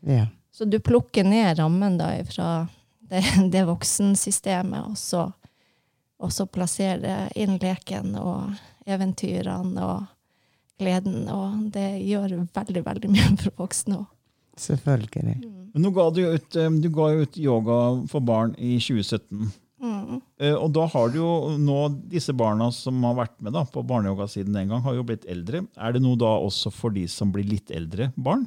[0.07, 0.29] Ja.
[0.55, 2.69] Så du plukker ned rammen da fra
[3.11, 5.27] det, det voksensystemet, og så,
[6.23, 8.55] og så plasserer inn leken og
[8.87, 10.05] eventyrene og
[10.79, 11.25] gleden.
[11.27, 14.09] Og det gjør veldig, veldig mye for voksne òg.
[14.63, 15.41] Selvfølgelig.
[15.75, 19.49] Men nå ga du, ut, eh, du ga ut yoga for barn i 2017.
[19.85, 20.21] Mm.
[20.63, 21.81] Og da har du jo nå
[22.13, 25.65] disse barna som har vært med da, på barneyogasiden den gang, har jo blitt eldre.
[25.75, 28.47] Er det noe da også for de som blir litt eldre barn?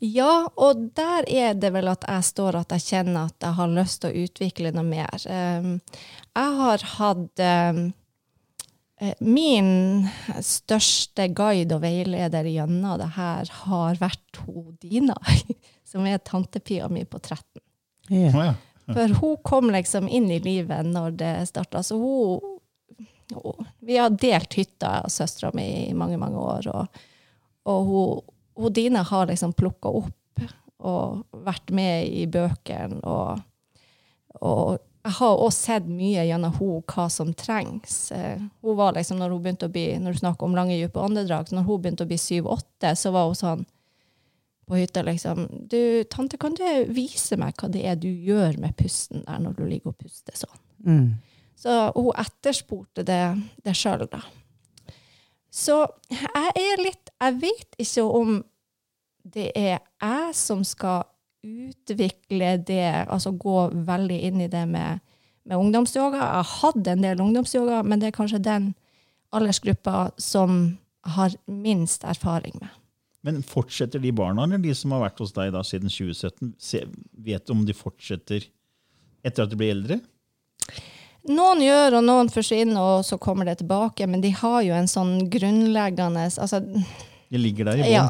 [0.00, 3.72] Ja, og der er det vel at jeg står at jeg kjenner at jeg har
[3.76, 5.26] lyst til å utvikle noe mer.
[5.28, 5.74] Um,
[6.32, 7.82] jeg har hatt um,
[8.96, 9.68] eh, Min
[10.44, 15.18] største guide og veileder gjennom det her har vært hun Dina,
[15.90, 17.44] som er tantepia mi på 13.
[18.08, 18.40] Yeah.
[18.40, 18.56] Ja.
[18.94, 21.84] For hun kom liksom inn i livet når det starta.
[21.84, 22.58] Så hun,
[23.36, 26.72] hun Vi har delt hytta, søstera mi, i mange, mange år.
[26.72, 27.02] Og,
[27.68, 30.44] og hun, hun Dine har liksom plukka opp
[30.80, 33.00] og vært med i bøkene.
[33.04, 33.42] Og,
[34.40, 37.98] og jeg har også sett mye gjennom henne hva som trengs.
[38.16, 41.00] Eh, hun var liksom, når hun begynte å bli, når du snakker om lange, dype
[41.00, 43.66] åndedrag, når hun begynte å bli syv-åtte, så var hun sånn
[44.70, 46.62] på hytta liksom du, 'Tante, kan du
[46.94, 50.36] vise meg hva det er du gjør med pusten der når du ligger og puster
[50.38, 51.18] sånn?' Mm.
[51.60, 53.24] Så hun etterspurte det,
[53.66, 54.22] det sjøl, da.
[55.52, 58.38] Så jeg er litt Jeg vet ikke om
[59.22, 61.04] det er jeg som skal
[61.44, 65.00] utvikle det, altså gå veldig inn i det med,
[65.48, 66.18] med ungdomsyoga.
[66.18, 68.74] Jeg har hatt en del ungdomsyoga, men det er kanskje den
[69.34, 70.78] aldersgruppa som
[71.16, 72.76] har minst erfaring med.
[73.24, 76.84] Men fortsetter de barna, eller de som har vært hos deg da siden 2017, se,
[77.12, 78.46] vet om de fortsetter
[79.24, 80.00] etter at de blir eldre?
[81.28, 84.06] Noen gjør, og noen forsvinner, og så kommer det tilbake.
[84.08, 86.62] Men de har jo en sånn grunnleggende altså,
[87.30, 87.92] De ligger der i bånn?
[87.92, 88.06] Ja.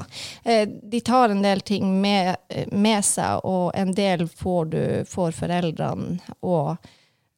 [0.48, 2.36] eh, De tar en del ting med,
[2.72, 4.80] med seg, og en del får du
[5.10, 6.76] får foreldrene og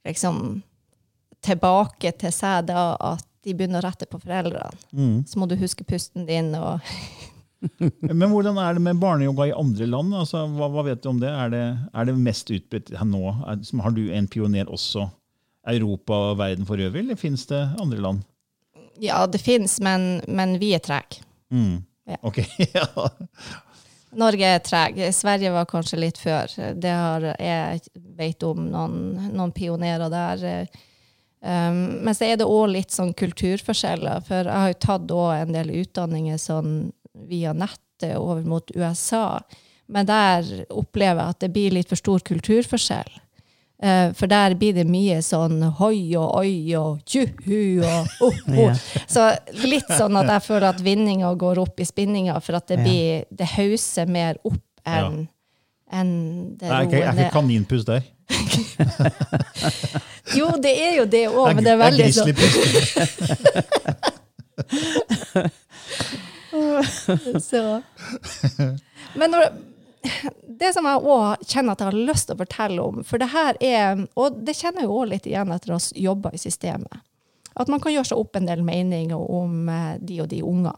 [0.07, 0.63] liksom
[1.43, 4.71] tilbake til seg da at de begynner å rette på foreldrene.
[4.95, 5.17] Mm.
[5.27, 6.79] Så må du huske pusten din og
[8.03, 10.15] Men hvordan er det med barneyoga i andre land?
[10.19, 11.31] Altså, hva, hva vet du om det?
[11.31, 11.65] Er det,
[11.95, 13.21] er det mest utbredt nå?
[13.47, 15.09] Er, som- har du en pioner også?
[15.71, 18.25] Europa og verden for øvrig, eller fins det andre land?
[18.99, 21.23] Ja, det fins, men, men vi er trege.
[21.53, 21.83] Mm.
[22.09, 22.19] Ja.
[22.27, 22.41] Ok,
[22.75, 22.87] ja.
[24.19, 24.99] Norge er treg.
[25.15, 26.51] Sverige var kanskje litt før.
[26.77, 27.81] Det har, jeg
[28.19, 28.97] vet om noen,
[29.33, 30.67] noen pionerer der.
[31.43, 34.21] Um, men så er det òg litt sånn kulturforskjeller.
[34.27, 36.77] For jeg har jo tatt en del utdanninger sånn
[37.29, 39.41] via nettet over mot USA.
[39.93, 43.11] Men der opplever jeg at det blir litt for stor kulturforskjell.
[43.83, 48.83] Eh, for der blir det mye sånn hoi og oi og tjuhu og oh, oh.
[49.11, 49.25] Så
[49.67, 53.25] litt sånn at jeg føler at vinninga går opp i spinninga, for at det blir
[53.35, 55.27] det hauser mer opp enn
[55.93, 56.13] enn
[56.57, 56.97] det roende.
[56.97, 58.03] Jeg er ikke kaninpust der?
[60.33, 62.31] Jo, det er jo det òg, men det er veldig sånn
[67.51, 67.83] så.
[69.19, 69.43] Men når,
[70.61, 73.29] det som jeg òg kjenner at jeg har lyst til å fortelle om, for det
[73.33, 76.41] her er Og det kjenner jeg jo òg litt igjen etter å ha jobba i
[76.43, 77.03] systemet.
[77.55, 80.73] At man kan gjøre seg opp en del meninger om eh, de og de ungene.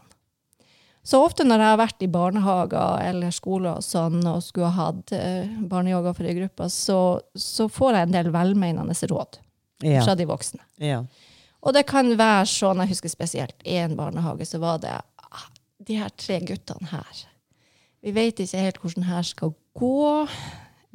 [1.05, 4.87] Så ofte når jeg har vært i barnehager eller skoler og sånn, og skulle ha
[4.89, 6.97] hatt eh, barneyoga for ei gruppe, så,
[7.37, 9.37] så får jeg en del velmenende råd
[9.85, 10.01] Ja.
[10.03, 10.61] fra de voksne.
[10.81, 11.03] ja.
[11.65, 15.45] Og det kan være sånn, jeg husker spesielt én barnehage, så var det ah,
[15.81, 17.23] de her tre guttene her.
[18.05, 20.27] Vi vet ikke helt hvordan her skal gå.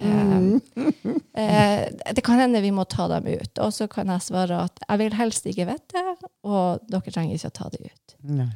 [0.01, 0.61] Mm.
[1.35, 3.59] eh, det kan hende vi må ta dem ut.
[3.61, 6.05] Og så kan jeg svare at jeg vil helst ikke vite,
[6.47, 8.15] og dere trenger ikke å ta dem ut.
[8.41, 8.49] Nei.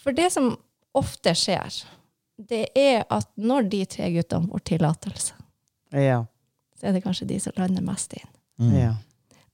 [0.00, 0.52] For det som
[0.96, 1.80] ofte skjer,
[2.48, 5.34] det er at når de tre guttene får tillatelse,
[5.96, 6.22] Ja.
[6.78, 8.30] så er det kanskje de som lander mest inn.
[8.76, 8.94] Ja.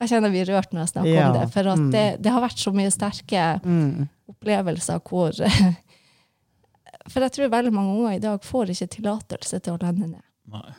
[0.02, 1.90] Jeg kjenner jeg blir rørt når jeg snakker Ja, om det, for at mm.
[1.94, 4.08] det, det har vært så mye sterke Mm.
[4.32, 5.30] opplevelser hvor
[7.10, 10.24] For jeg tror veldig mange unger i dag får ikke tillatelse til å lande ned.
[10.52, 10.72] Nei.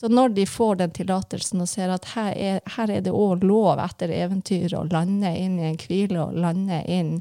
[0.00, 3.44] Så når de får den tillatelsen og ser at her er, her er det òg
[3.44, 7.18] lov etter eventyret å lande inn i en hvile og lande inn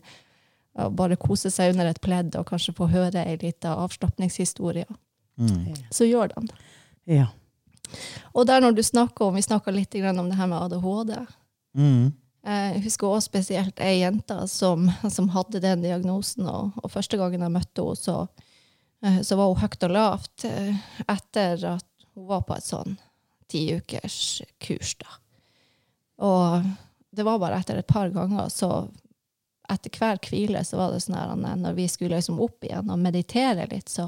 [0.80, 4.88] og bare kose seg under et pledd og kanskje få høre ei lita avslapningshistorie,
[5.40, 5.72] Mm.
[5.92, 6.56] så gjør de det.
[7.16, 7.28] Ja.
[8.36, 11.28] Og der når du snakker om, Vi snakka litt om det her med ADHD.
[11.76, 12.14] Mm.
[12.46, 16.48] Eh, Jeg husker også spesielt ei jente som, som hadde den diagnosen.
[16.48, 18.18] Og, og første gangen jeg møtte henne, så,
[19.04, 20.76] eh, så var hun høyt og lavt eh,
[21.08, 22.98] etter at hun var på et sånn
[23.50, 24.96] ti ukers kurs.
[25.02, 25.20] da.
[26.22, 26.66] Og
[27.16, 28.88] det var bare etter et par ganger, så
[29.70, 33.02] etter hver hvile så var det sånn her, når vi skulle liksom opp igjen og
[33.02, 34.08] meditere litt, så,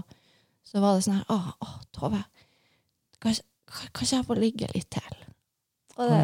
[0.66, 2.22] så var det sånn her Å, Tove,
[3.22, 5.20] kanskje, kan, kan jeg får ligge litt til?
[5.98, 6.22] Og det,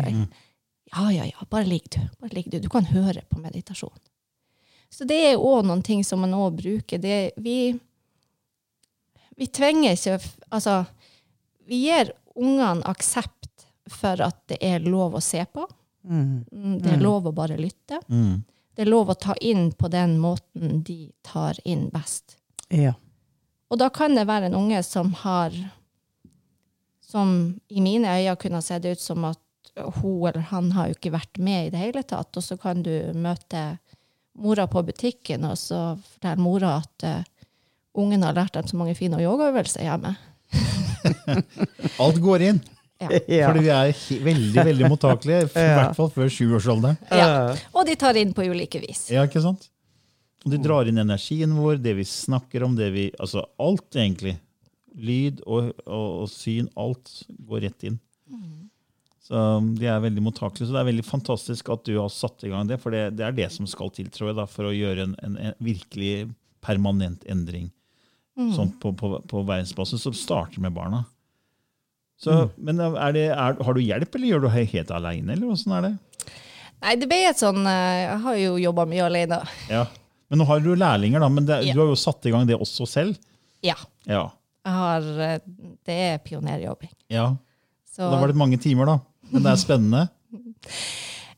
[0.93, 1.99] ja, ja, ja, bare ligg du.
[2.19, 2.59] Bare ligg du.
[2.63, 3.93] Du kan høre på meditasjon.
[4.89, 7.01] Så det er òg noen ting som man òg bruker.
[7.03, 7.73] Det, vi,
[9.35, 10.19] vi tvinger ikke
[10.49, 10.77] Altså,
[11.67, 15.65] vi gir ungene aksept for at det er lov å se på.
[16.07, 16.45] Mm.
[16.51, 17.99] Mm, Det er lov å bare lytte.
[18.07, 18.45] Mm.
[18.75, 22.37] Det er lov å ta inn på den måten de tar inn best.
[22.71, 22.93] Ja.
[23.67, 25.51] Og da kan det være en unge som har
[27.07, 29.39] Som i mine øyne kunne sett ut som at
[29.77, 32.31] hun eller han har jo ikke vært med i det hele tatt.
[32.37, 33.77] Og så kan du møte
[34.37, 37.51] mora på butikken, og så forteller mora at uh,
[37.97, 40.13] ungen har lært dem så mange fine yogaøvelser hjemme.
[42.03, 42.61] Alt går inn.
[42.97, 43.09] Ja.
[43.49, 46.97] Fordi vi er veldig veldig mottakelige, i hvert fall før sjuårsalderen.
[47.13, 47.55] Ja.
[47.73, 49.07] Og de tar inn på ulike vis.
[49.13, 49.69] Ja, ikke sant?
[50.45, 54.37] Og de drar inn energien vår, det vi snakker om, det vi Altså alt, egentlig.
[54.97, 57.11] Lyd og, og, og syn, alt
[57.45, 57.99] går rett inn.
[59.27, 60.69] Så um, de er veldig mottakelige.
[60.69, 63.25] Så det er veldig fantastisk at du har satt i gang det, for det, det
[63.27, 66.29] er det som skal til, tror jeg, da, for å gjøre en, en, en virkelig
[66.63, 67.69] permanent endring
[68.37, 70.99] sånn på, på, på verdensbasis, som starter med barna.
[72.21, 75.53] Så, Men er det, er, har du hjelp, eller gjør du det helt aleine, eller
[75.53, 75.91] åssen er det?
[76.85, 79.39] Nei, det ble et sånn eh, Jeg har jo jobba mye alene.
[79.73, 79.83] Ja.
[80.29, 81.73] Men nå har du lærlinger, da, men det, Ja.
[81.73, 83.17] du har jo satt i gang det også selv.
[83.65, 83.73] Ja.
[84.05, 84.27] Ja.
[84.67, 85.37] Jeg har eh,
[85.87, 86.93] Det er pionerjobbing.
[87.13, 87.31] ja.
[87.89, 88.99] Så, Da var det mange timer, da.
[89.31, 90.07] Men det er spennende.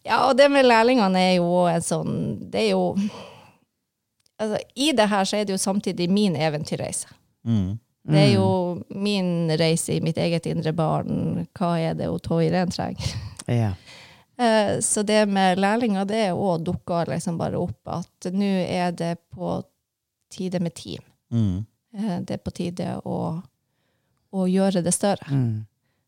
[0.06, 2.14] Ja, og det med lærlingene er jo en sånn
[2.50, 2.84] Det er jo
[4.40, 7.08] altså, I det her så er det jo samtidig min eventyrreise.
[7.46, 7.78] Mm.
[8.10, 8.48] Det er jo
[8.96, 11.44] min reise i mitt eget indre barn.
[11.58, 13.16] Hva er det Tove Irén trenger?
[13.48, 13.74] Ja.
[14.40, 18.94] Eh, Så det med lærlinger, det er òg dukka liksom bare opp at nå er
[18.96, 19.58] det på
[20.32, 21.04] tide med team.
[21.28, 21.66] Mm.
[21.98, 23.18] Eh, Det er på tide å,
[24.32, 25.28] å gjøre det større.
[25.28, 25.66] Mm.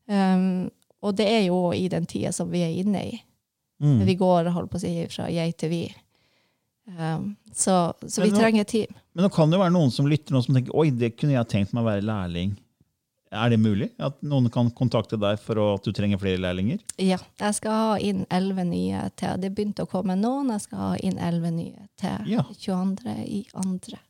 [0.08, 3.20] Um, og det er jo i den tida som vi er inne i.
[3.82, 4.00] Mm.
[4.06, 5.84] Vi går holdt på å si, fra jeg til vi.
[6.98, 8.92] Um, så, så vi nå- trenger tid.
[9.14, 11.34] Men nå kan det jo være noen som lytter noen som tenker oi, det kunne
[11.38, 12.54] jeg tenkt meg å være lærling.
[13.32, 13.88] Er det mulig?
[14.04, 16.82] At noen kan kontakte deg for at du trenger flere lærlinger?
[17.00, 19.38] Ja, jeg skal ha inn elleve nye til.
[19.40, 20.50] Det begynte å komme noen.
[20.52, 22.44] Jeg skal ha inn elleve nye til Ja.
[22.60, 23.14] 22.
[23.24, 24.02] i andre.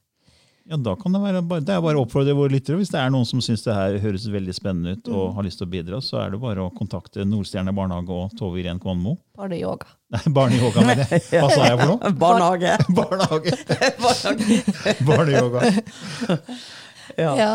[0.71, 2.77] Ja, da kan Det være bare, det er bare å oppfordre våre lyttere.
[2.79, 5.59] Hvis det er noen som syns det her høres veldig spennende ut og har lyst
[5.59, 9.17] til å bidra, så er det bare å kontakte Nordstjerne barnehage og Tove Irén Kvanmo.
[9.35, 9.89] Barneyoga.
[10.15, 11.25] Nei, barneyoga, mener jeg.
[11.33, 12.13] Hva sa jeg for noe?
[12.23, 12.71] Barnehage.
[12.95, 13.51] Barnehage.
[15.09, 15.65] Barneyoga.
[17.17, 17.35] Ja.
[17.35, 17.51] Ja.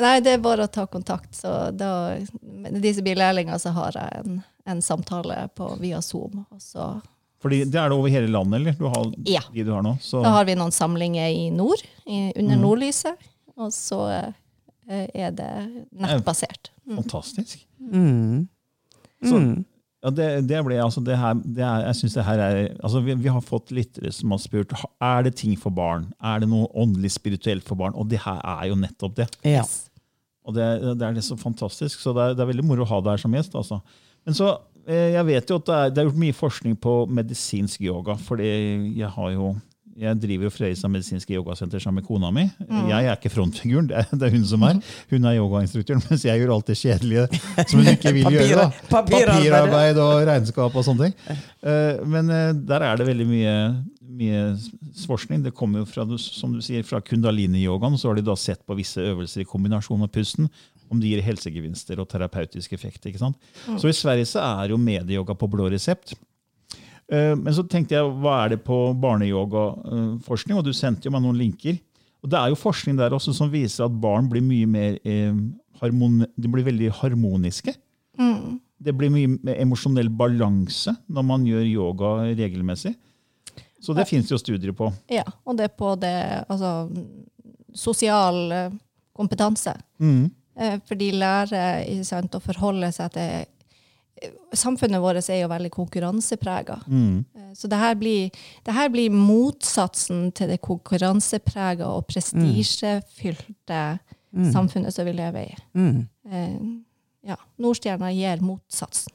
[0.00, 1.34] Nei, det er bare å ta kontakt.
[1.36, 1.92] Så da,
[2.40, 6.46] med de som blir lærlinger, så har jeg en, en samtale på, via Zoom.
[6.48, 6.94] Og så
[7.42, 8.72] Fordi det er det over hele landet, eller?
[8.78, 9.40] Du har, Ja.
[9.54, 9.92] De du har nå.
[10.02, 12.62] Så, Da har vi noen samlinger i nord, i, under Mm.
[12.64, 13.16] nordlyset.
[13.56, 14.00] Og så
[14.88, 15.50] eh, er det
[15.92, 16.70] nettbasert.
[16.88, 17.64] fantastisk.
[17.80, 18.48] Mm.
[19.24, 19.38] Så,
[20.02, 23.00] ja, det, det ble, altså, det her, det er, jeg synes det her er, altså,
[23.02, 26.08] vi, vi har fått lyttere som har spurt er det ting for barn.
[26.22, 27.94] Er det noe åndelig spirituelt for barn.
[27.98, 29.28] Og det her er jo nettopp det.
[29.46, 29.64] Ja.
[30.46, 30.68] Og det,
[30.98, 31.98] det er det så fantastisk.
[32.00, 33.54] Så det er, det er veldig moro å ha deg her som gjest.
[33.58, 33.80] Altså.
[34.24, 34.52] Men så,
[34.88, 38.46] Jeg vet jo at det er, det er gjort mye forskning på medisinsk yoga, fordi
[38.96, 39.50] jeg har jo
[39.98, 42.44] jeg driver jo Fredrikstad medisinske yogasenter sammen med kona mi.
[42.86, 44.78] Jeg er ikke frontfiguren, det er, det er hun som er.
[45.10, 47.24] Hun er yogainstruktøren, mens jeg gjør alt det kjedelige
[47.64, 48.60] som hun ikke vil gjøre.
[48.60, 48.68] da.
[48.92, 49.32] papirarbeid.
[49.34, 51.40] Papirarbeid og regnskap og sånne ting.
[51.66, 53.56] Eh, Men eh, der er det veldig mye,
[54.22, 54.44] mye
[55.02, 55.42] forskning.
[55.48, 57.98] Det kommer jo fra, som du sier, fra kundalini-yogaen.
[57.98, 60.46] Så har de da sett på visse øvelser i kombinasjon med pusten,
[60.90, 63.04] om de gir helsegevinster og terapeutisk effekt.
[63.06, 63.36] ikke sant?
[63.78, 66.14] Så i Sverige så er jo medieyoga på blå resept.
[67.10, 70.58] Eh, Men så tenkte jeg, hva er det på barneyogaforskning?
[70.58, 71.78] Og du sendte jo meg noen linker.
[72.22, 75.34] Og det er jo forskning der også som viser at barn blir mye mer eh,
[75.80, 77.74] harmon, de blir veldig harmoniske.
[78.78, 82.92] Det blir mye mer emosjonell balanse når man gjør yoga regelmessig.
[83.82, 84.88] Så det fins jo studier på.
[85.10, 86.10] Ja, og det på det
[86.50, 86.88] altså,
[87.74, 88.72] sosial eh,
[89.14, 89.76] kompetanse.
[90.02, 90.26] Eh,
[90.88, 96.80] For de lærer sant, å forholde seg til eh, Samfunnet vårt er jo veldig konkurranseprega.
[96.90, 97.22] Mm.
[97.54, 98.34] Så det her, blir,
[98.66, 103.82] det her blir motsatsen til det konkurranseprega og prestisjefylte
[104.52, 105.56] samfunnet som vi lever i.
[105.78, 106.74] Mm.
[107.28, 109.14] Ja, Nordstjerna gir motsatsen.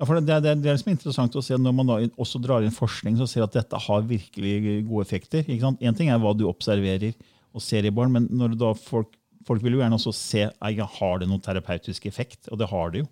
[0.00, 2.64] Ja, for det, det, det er liksom interessant å se Når man da også drar
[2.64, 5.44] inn forskning, så ser at dette har virkelig gode effekter.
[5.44, 5.82] ikke sant?
[5.84, 7.12] En ting er hva du observerer
[7.52, 9.10] og ser i barn, men når da folk,
[9.46, 12.48] folk vil jo gjerne også se har det noen terapeutisk effekt.
[12.52, 13.08] Og det har det jo.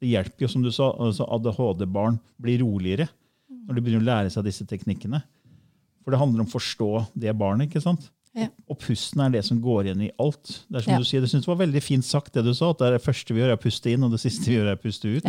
[0.00, 3.08] Det hjelper jo, som du sa, altså ADHD-barn blir roligere
[3.68, 5.20] når de begynner å lære seg disse teknikkene.
[6.02, 7.68] For det handler om å forstå det barnet.
[7.68, 8.08] ikke sant?
[8.34, 8.46] Ja.
[8.66, 10.64] Og pusten er det som går igjen i alt.
[10.72, 10.98] Det er som Ja.
[10.98, 12.92] du sier, det synes det var veldig fint sagt, det du sa, at det er
[12.96, 14.82] det første vi gjør, er å puste inn, og det siste vi gjør, er å
[14.82, 15.24] puste ut.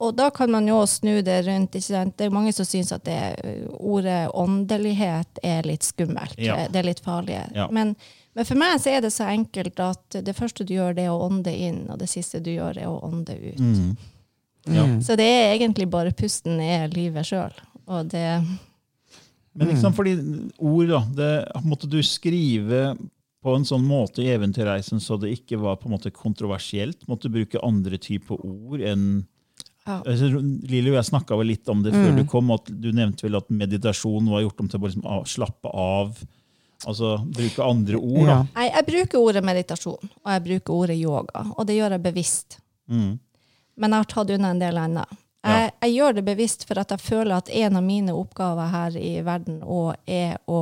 [0.00, 1.74] Og da kan man jo snu det rundt.
[1.74, 2.16] ikke sant?
[2.16, 3.18] Det er mange som syns at det,
[3.80, 6.38] ordet åndelighet er litt skummelt.
[6.38, 6.68] Ja.
[6.68, 7.40] Det er litt farlig.
[7.52, 7.66] Ja.
[7.68, 7.96] Men,
[8.34, 11.14] men for meg så er det så enkelt at det første du gjør, det er
[11.14, 13.62] å ånde inn, og det siste du gjør, er å ånde ut.
[13.62, 13.94] Mm.
[14.74, 14.84] Ja.
[15.04, 17.52] Så det er egentlig bare pusten er livet sjøl.
[17.84, 18.24] Og det
[19.54, 20.14] Men liksom fordi
[20.58, 22.94] ord, da, det måtte du skrive
[23.44, 27.04] på en sånn måte i Eventyrreisen så det ikke var på en måte kontroversielt?
[27.10, 29.06] Måtte du bruke andre typer ord enn
[29.84, 29.98] Ja.
[30.00, 33.50] Lili og jeg snakka litt om det før du kom, at du nevnte vel at
[33.52, 36.16] meditasjon var gjort om til å liksom, slappe av.
[36.86, 38.26] Altså bruke andre ord.
[38.28, 38.38] Da.
[38.56, 41.44] Nei, jeg bruker ordet meditasjon, og jeg bruker ordet yoga.
[41.56, 42.58] Og det gjør jeg bevisst.
[42.90, 43.14] Mm.
[43.76, 45.20] Men jeg har tatt unna en del annet.
[45.44, 48.94] Jeg, jeg gjør det bevisst for at jeg føler at en av mine oppgaver her
[48.96, 49.58] i verden
[50.08, 50.60] er å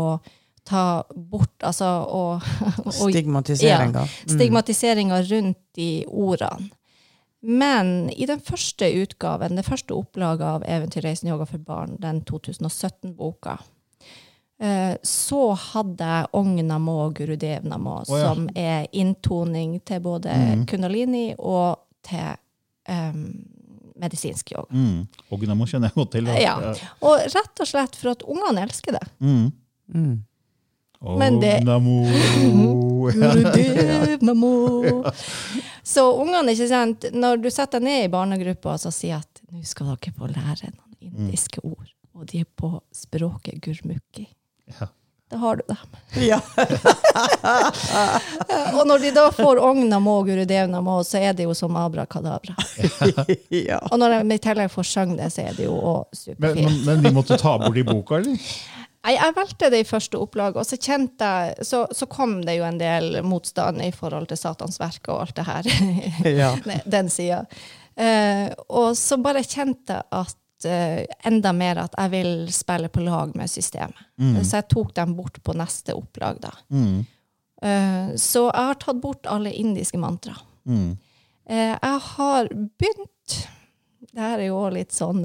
[0.67, 2.23] ta bort altså å,
[2.87, 4.03] å- Stigmatiseringa.
[4.07, 6.71] Ja, stigmatiseringa rundt de ordene.
[7.43, 13.57] Men i den første utgaven, det første opplaget av Eventyrreisen yoga for barn, den 2017-boka,
[13.59, 13.71] eh,
[15.03, 18.29] så hadde jeg Ognamo og Gurudevnamo, oh, ja.
[18.29, 20.37] som er inntoning til både
[20.71, 22.37] kundalini og til
[22.89, 23.25] um,
[24.03, 24.71] medisinsk yoga.
[24.75, 25.07] Mm.
[25.35, 26.29] Ognamo kjenner jeg godt til.
[26.31, 26.37] da.
[26.41, 26.55] Ja.
[27.03, 29.07] Og rett og slett for at ungene elsker det.
[29.19, 29.51] Mm.
[31.19, 31.63] Men det-.
[35.83, 39.43] Så ungene, ikke sant, når du setter deg ned i barnegruppa og så sier at
[39.51, 44.29] nå skal dere få lære noen indiske ord, og de er på språket gurmukki,
[44.81, 44.87] Ja.
[45.33, 45.77] da har du dem.
[46.29, 46.41] Ja.
[48.77, 51.77] Og når de da får Ong Namo og Gurudev Namo, så er det jo som
[51.81, 52.55] abrakadabra.
[53.71, 53.79] ja.
[53.91, 56.69] Og når de i tillegg får synge det, så er det jo òg Men, superfint.
[56.69, 58.37] men, men de måtte ta bort i boka, eller?
[59.03, 62.55] Nei, jeg valgte det i første opplag, og så kjente jeg så, så kom det
[62.61, 65.63] jo en del motstand i forhold til Satans verk og alt det her.
[66.43, 66.53] Ja.
[66.87, 67.41] Den sida.
[67.99, 70.37] Uh, og så bare kjente jeg at
[70.69, 73.99] eh, enda mer at jeg vil spille på lag med systemet.
[74.45, 76.53] Så jeg tok dem bort på neste opplag, da.
[77.63, 80.35] Eh, så jeg har tatt bort alle indiske mantra.
[81.47, 82.49] Eh, jeg har
[82.79, 83.49] begynt
[84.13, 85.25] Det her er jo litt sånn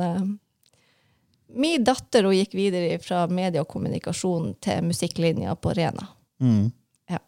[1.48, 6.08] Min datter hun gikk videre fra media og kommunikasjon til musikklinja på Rena.
[6.42, 6.72] Mm.
[7.10, 7.20] Ja.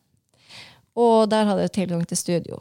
[0.95, 2.60] Og der hadde jeg tilgang til studio.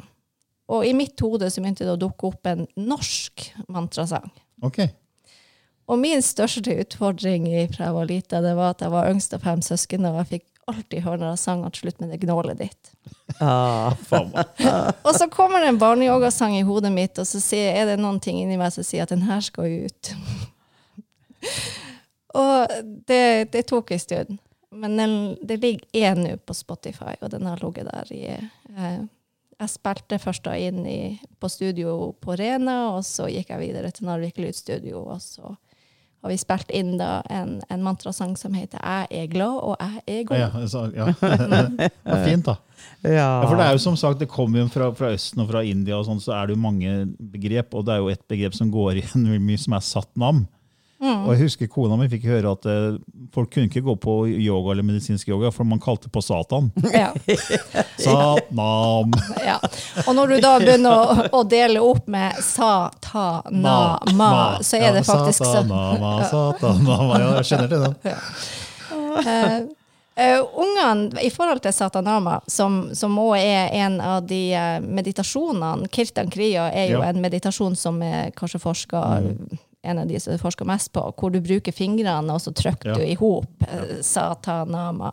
[0.68, 4.30] Og i mitt hode så begynte det å dukke opp en norsk mantrasang.
[4.62, 4.82] Ok.
[5.88, 9.44] Og min største utfordring fra jeg var lita, det var at jeg var yngst av
[9.46, 12.58] fem søsken, og jeg fikk alltid høre når jeg sang at 'slutt med det gnålet
[12.60, 12.90] ditt'.
[13.40, 13.94] Ah.
[14.08, 14.32] Faen.
[15.06, 18.20] Og så kommer det en barneyogasang i hodet mitt, og så sier, er det noen
[18.20, 20.12] ting inni meg som sier at den her skal ut.
[22.42, 22.72] og
[23.08, 24.38] det, det tok en stund.
[24.70, 28.98] Men den, det ligger én nå på Spotify, og den har ligget der i eh,
[29.58, 33.90] Jeg spilte først da inn i, på studio på Rena, og så gikk jeg videre
[33.90, 35.54] til Narvik Lydstudio, og så
[36.22, 40.02] har vi spilt inn da en, en mantrasang som heter 'Jeg er glad, og jeg
[40.06, 40.38] er god'.
[40.38, 41.06] Ja, så, ja.
[41.78, 42.54] det var fint, da.
[43.02, 43.10] Ja.
[43.10, 45.62] Ja, for det er jo som sagt, det kommer jo fra, fra Østen og fra
[45.62, 47.74] India, og sånn, så er det jo mange begrep.
[47.74, 50.46] Og det er jo et begrep som går igjen mye, som er satnam.
[50.98, 52.96] Og jeg husker Kona mi fikk høre at eh,
[53.34, 56.72] folk kunne ikke gå på yoga eller medisinsk yoga, for man kalte på Satan.
[56.90, 57.12] Ja.
[58.02, 59.14] Satnam!
[59.44, 59.60] Ja.
[60.08, 63.76] Og når du da begynner å, å dele opp med sa, ta, na,
[64.18, 65.70] ma, så er det faktisk sånn.
[65.70, 67.18] Satanama, satanama.
[67.22, 67.94] Ja, jeg kjenner til den.
[70.18, 75.86] Uh, Ungene, i forhold til satanama, som, som også er en av de eh, meditasjonene
[75.94, 77.12] Kirtan Kriya er jo Ja.
[77.12, 79.04] en meditasjon som er kanskje forska
[79.82, 82.94] en av de som forsker mest på, hvor du bruker fingrene, og så trykker Ja.
[82.98, 84.02] du i hop Ja.
[84.02, 85.12] satanama.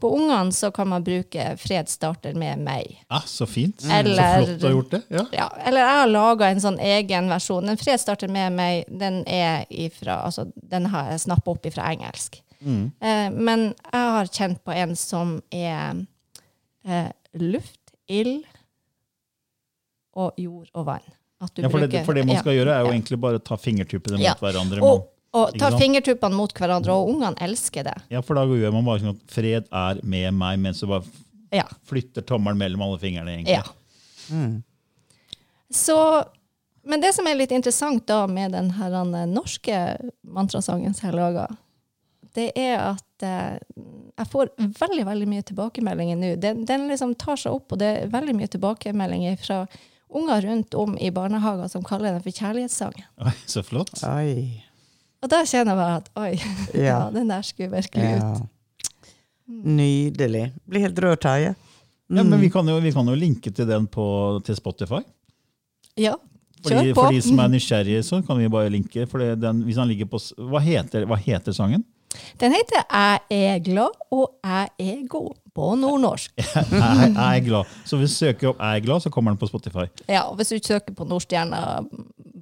[0.00, 2.96] På ungene så kan man bruke 'Fred starter med meg'.
[3.10, 3.82] Ja, så fint.
[3.90, 5.02] Eller- så flott du har gjort det.
[5.10, 5.26] Ja.
[5.32, 7.66] Ja, eller jeg har laga en sånn egen versjon.
[7.66, 9.24] Den 'Fred starter med meg', den
[9.70, 12.40] ifra, altså, den har jeg snappa opp ifra engelsk.
[12.66, 16.06] Eh, men jeg har kjent på en som er
[16.86, 18.44] eh, luft, ild
[20.14, 21.13] og jord og vann.
[21.44, 22.94] At du Ja, for, det, bruker- for det man ja, skal gjøre, er jo ja.
[22.98, 24.32] egentlig bare ta fingertuppene Ja.
[24.34, 24.82] mot hverandre.
[24.82, 27.94] Og, og ta fingertuppene mot hverandre, og ungene elsker det.
[28.14, 31.04] Ja, for da gjør man bare sånn at fred er med meg, mens du bare
[31.54, 31.64] Ja.
[31.86, 33.36] flytter tommelen mellom alle fingrene.
[33.38, 33.58] egentlig.
[33.60, 33.64] Ja.
[35.70, 36.24] Så,
[36.84, 39.78] men det som er litt interessant da med den her eh, norske
[40.22, 41.48] mantrasangen som jeg laga,
[42.34, 43.58] det er at eh,
[44.18, 46.32] jeg får veldig veldig mye tilbakemeldinger nå.
[46.42, 49.64] Den, den liksom tar seg opp, og det er veldig mye tilbakemeldinger fra
[50.14, 53.04] unger rundt om i barnehager som kaller den for kjærlighetssangen.
[53.26, 53.92] Oi, så flott.
[54.08, 54.62] Oi.
[55.24, 56.32] Og da kjenner jeg at oi,
[56.74, 56.84] ja.
[56.84, 56.98] Ja.
[57.14, 58.32] den der skulle virkelig Ja.
[58.34, 58.50] ut.
[59.64, 60.52] Nydelig.
[60.68, 61.54] Blir helt rørt, Terje.
[62.08, 64.04] Ja, men vi kan, jo, vi kan jo linke til den på,
[64.44, 65.00] til Spotify.
[66.00, 66.14] Ja,
[66.62, 67.00] Fordi, kjør på.
[67.02, 69.06] for de som er nysgjerrige, så kan vi bare linke.
[69.10, 71.84] For den, hvis han ligger på, hva, heter, hva heter sangen?
[72.40, 76.32] Den heter 'Jeg er glad, og jeg er god' på nordnorsk.
[76.38, 77.70] Jeg, jeg er glad.
[77.86, 79.86] Så hvis du søker opp 'Jeg er glad', så kommer den på Spotify.
[80.08, 81.60] Ja, og hvis du søker på Nordstjerna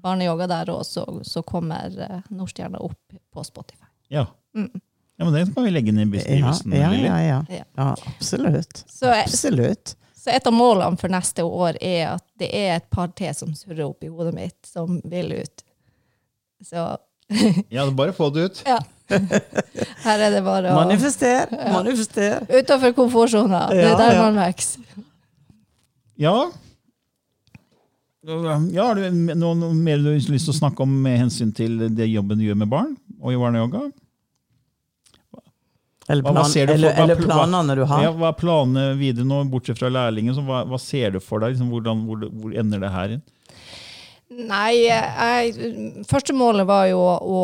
[0.02, 3.86] barneyoga der òg, så, så kommer uh, Nordstjerna opp på Spotify.
[4.12, 4.26] Ja.
[4.56, 6.72] ja, men Den kan vi legge inn i beskrivelsen.
[6.72, 7.44] ja, ja, ja.
[7.48, 7.64] Ja.
[7.76, 8.84] ja absolutt.
[8.88, 9.96] Så, Absolutt.
[10.16, 13.54] så et av målene for neste år er at det er et par til som
[13.54, 15.64] surrer opp i hodet mitt, som vil ut.
[16.64, 16.96] Så
[17.72, 18.62] Ja, bare få det ut.
[18.72, 18.80] ja.
[20.06, 22.42] Her er det bare å Manifester, manifester.
[22.50, 23.66] Utafor komfortsona.
[23.72, 24.26] Det er der ja.
[24.26, 24.82] man vokser.
[26.22, 26.34] Ja.
[28.22, 31.88] Ja, Har du noe, mer du har lyst til å snakke om med hensyn til
[31.90, 33.88] det jobben du gjør med barn og i barneyoga?
[36.10, 38.02] Eller, Hva- hva ser du for- eller, hva- eller planene du har.
[38.02, 40.34] Ja, hva er planene videre nå, bortsett fra lærlingen?
[40.34, 41.54] Så hva, hva ser du for deg?
[41.54, 43.22] Liksom, hvordan, hvor, hvor ender det her inn?
[44.33, 47.41] Nei, jeg, første målet var jo å, å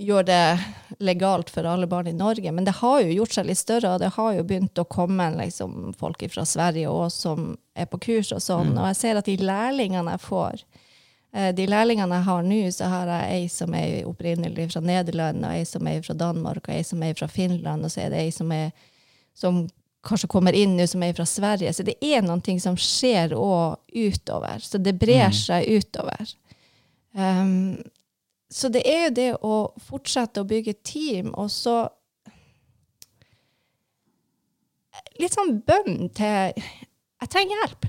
[0.00, 3.60] gjøre det legalt for alle barn i Norge, men det har jo gjort seg litt
[3.60, 7.88] større, og det har jo begynt å komme liksom, folk fra Sverige òg som er
[7.90, 10.64] på kurs og sånn, og jeg ser at de lærlingene jeg får,
[11.34, 15.44] eh, de lærlingene jeg har nå, så har jeg ei som er opprinnelig fra Nederland,
[15.44, 18.14] og ei som er fra Danmark, og ei som er fra Finland, og så er
[18.14, 18.72] det ei som er
[19.36, 19.64] som
[20.06, 21.72] kanskje kommer inn nå som er fra Sverige.
[21.76, 24.62] Så det er noen ting som skjer òg utover.
[24.64, 26.34] Så det brer seg utover.
[27.12, 27.80] Um,
[28.50, 29.54] så det er jo det å
[29.86, 31.88] fortsette å bygge team, og så
[35.20, 37.86] Litt sånn bønn til Jeg trenger hjelp.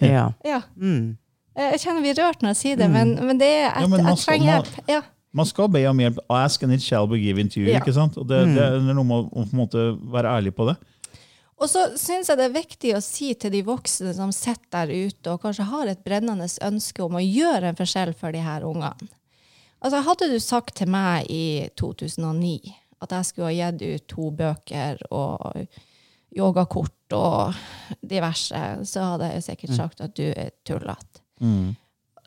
[0.00, 0.22] Ja.
[0.46, 0.60] Ja.
[0.80, 1.18] Mm.
[1.60, 3.88] Jeg kjenner vi er rørt når jeg sier det, men, men det er jeg, Ja,
[3.92, 4.78] men jeg trenger hjelp.
[4.88, 5.00] Ja.
[5.36, 6.22] Man skal be om hjelp.
[6.32, 7.68] Ask and it shall be given to you.
[7.68, 7.82] Ja.
[7.82, 8.16] ikke sant?
[8.16, 9.84] Og det, det er noe med å på en måte
[10.14, 10.78] være ærlig på det.
[11.60, 15.10] Og så syns jeg det er viktig å si til de voksne som sitter der
[15.10, 18.64] ute og kanskje har et brennende ønske om å gjøre en forskjell for de her
[18.64, 19.10] ungene.
[19.80, 24.30] Altså, hadde du sagt til meg i 2009 at jeg skulle ha gitt ut to
[24.36, 25.62] bøker og
[26.36, 27.56] yogakort og
[28.06, 31.24] diverse, så hadde jeg sikkert sagt at du er tullete.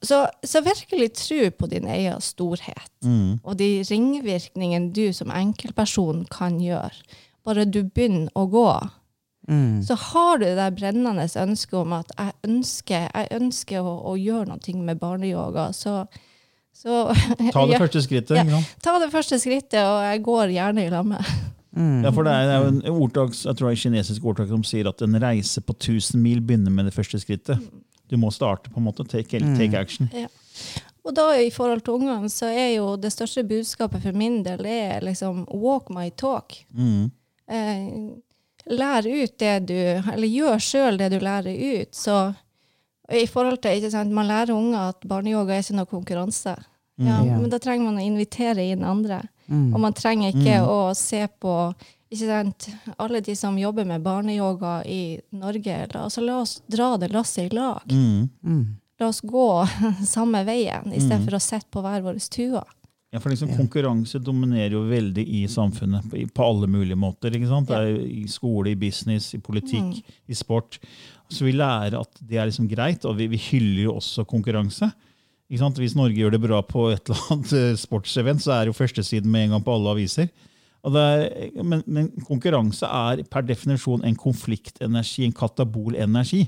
[0.03, 3.05] Så, så virkelig tro på din egen storhet
[3.45, 6.97] og de ringvirkningene du som enkeltperson kan gjøre.
[7.45, 8.67] Bare du begynner å gå,
[9.83, 14.13] så har du det der brennende ønsket om at jeg ønsker, jeg ønsker å, å
[14.15, 15.71] gjøre noe med barneyoga.
[15.75, 16.05] Så,
[16.71, 17.09] så
[17.55, 18.39] Ta det første skrittet.
[18.39, 18.61] Ja.
[18.83, 21.33] Ta det første skrittet, og jeg går gjerne i lag med.
[21.73, 24.25] Ja, for det er, det er jo en ordtak, jeg tror det er en kinesisk
[24.29, 27.63] ordtak som sier at en reise på 1000 mil begynner med det første skrittet.
[28.11, 29.01] Du må starte på en måte.
[29.09, 30.05] Take, take action.
[30.13, 30.27] Ja.
[31.01, 34.61] Og da i forhold til ungene, så er jo det største budskapet for min del
[34.69, 36.59] er liksom walk my talk.
[36.77, 37.09] Mm.
[37.49, 37.89] Eh,
[38.66, 41.95] lær ut det du Eller gjør sjøl det du lærer ut.
[41.95, 42.34] Så
[43.11, 46.55] i forhold til, ikke sant, Man lærer unger at barneyoga er ikke noe konkurranse.
[46.95, 47.39] Ja, yeah.
[47.41, 49.24] Men da trenger man å invitere inn andre.
[49.74, 51.74] Og man trenger ikke å se på
[52.14, 52.68] ikke sant,
[53.01, 55.80] alle de som jobber med barneyoga i Norge.
[55.93, 57.82] La, altså, la oss dra det lasset i lag.
[59.01, 59.47] La oss gå
[60.16, 62.61] samme veien, istedenfor å sitte på hver vår tue.
[63.14, 67.36] Ja, for liksom Konkurranse dominerer jo veldig i samfunnet på, alle mulige måter.
[67.38, 67.70] ikke sant?
[67.70, 70.80] Er I skole, i business, i politikk, i sport.
[71.30, 74.89] Så vi lærer at det er liksom greit, og vi, vi hyller jo også konkurranse.
[75.45, 75.78] Ikke sant?
[75.78, 78.80] Hvis Norge gjør det bra på et eller annet eh, sportsevent, så er det jo
[78.82, 80.34] førstesiden med en gang på alle aviser.
[80.84, 81.30] Er,
[81.61, 86.47] men, men konkurranse er per definisjon en konfliktenergi, en katabol energi,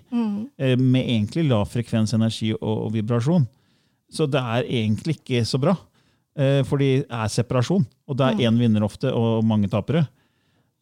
[0.58, 3.46] eh, med egentlig lav frekvens energi og, og vibrasjon.
[4.10, 5.78] Så det er egentlig ikke så bra.
[6.36, 10.06] Eh, for det er separasjon, og det er én vinner ofte og mange tapere.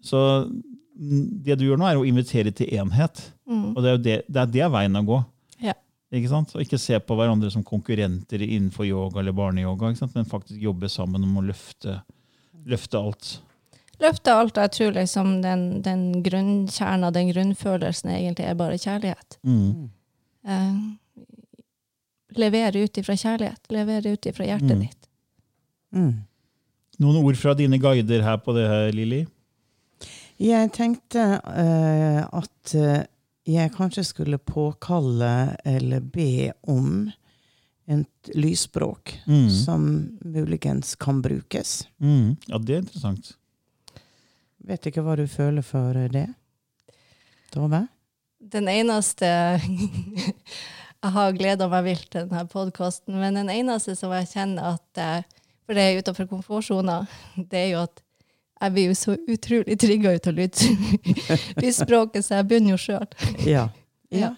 [0.04, 3.22] Så mm, det du gjør nå, er å invitere til enhet.
[3.47, 5.20] Og det er, det, det er det veien å gå.
[5.62, 5.76] Ja.
[6.14, 6.54] Ikke sant?
[6.56, 11.26] Og ikke se på hverandre som konkurrenter innenfor yoga eller barneyoga, men faktisk jobbe sammen
[11.26, 11.99] om å løfte,
[12.70, 13.36] løfte alt.
[14.01, 19.38] Løfte alt, jeg tror liksom den, den grunnkjerna, den grunnfølelsen, egentlig er bare kjærlighet.
[20.43, 20.76] Eh,
[22.41, 23.62] levere ut ifra kjærlighet.
[23.72, 25.03] Levere ut ifra hjertet ditt.
[25.94, 26.14] Mm.
[27.04, 29.24] Noen ord fra dine guider her på det her, Lilly?
[30.41, 33.04] Jeg tenkte uh, at eh,
[33.50, 37.06] jeg kanskje skulle påkalle eller be om
[37.91, 39.50] et lysspråk Mm.
[39.52, 39.84] som
[40.26, 41.88] muligens kan brukes.
[42.00, 42.36] Mm.
[42.48, 43.34] Ja, det er interessant.
[44.64, 46.30] Vet ikke hva du føler for det,
[47.52, 47.84] Tove?
[48.39, 49.28] Den eneste
[51.04, 55.02] Jeg har gleda meg vilt til denne podkasten, men den eneste som jeg kjenner at
[55.66, 57.05] For det er utenfor komfortsona,
[57.38, 58.01] det er jo at
[58.64, 60.59] jeg blir jo så utrolig trigga ut av lyd,
[61.59, 63.07] lydspråket, så jeg begynner jo sjøl.
[63.47, 63.68] Ja.
[64.14, 64.34] Ja.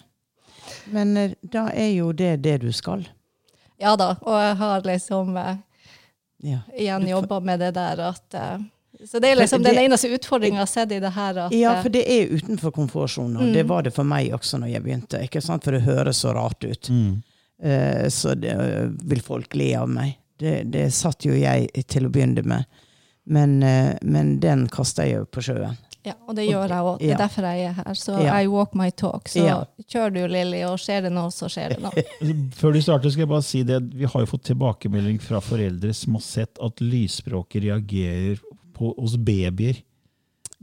[0.90, 3.04] Men eh, da er jo det det du skal.
[3.78, 5.56] Ja da, og jeg har liksom eh,
[6.46, 6.58] Ja.
[6.78, 8.58] igjen jobba med det der at eh,
[9.04, 11.38] Så det er liksom det- den eneste utfordringa jeg har sett i det her.
[11.46, 13.52] At, Ja, eh, for det er utenfor komfortsonen.
[13.52, 15.22] Det var det for meg også når jeg begynte.
[15.22, 15.64] ikke sant?
[15.64, 16.90] For det høres så rart ut.
[17.62, 20.16] Eh, så det, eh, vil folk le av meg.
[20.38, 22.64] Det, det satt jo jeg til å begynne med.
[23.26, 25.76] Men, eh, men den kasta jeg jo på sjøen.
[26.06, 27.00] Ja, og det gjør jeg òg.
[27.00, 27.94] Det er derfor jeg er her.
[27.98, 28.36] Så Ja.
[28.38, 29.26] I walk my talk.
[29.28, 29.64] Så Ja.
[29.90, 32.04] kjør du, Lilly, og skjer det noe, så skjer det noe.
[32.60, 33.80] Før du starter, skal jeg bare si det.
[33.92, 38.38] Vi har jo fått tilbakemelding fra foreldre som har sett at lysspråket reagerer
[38.76, 39.82] på, hos babyer.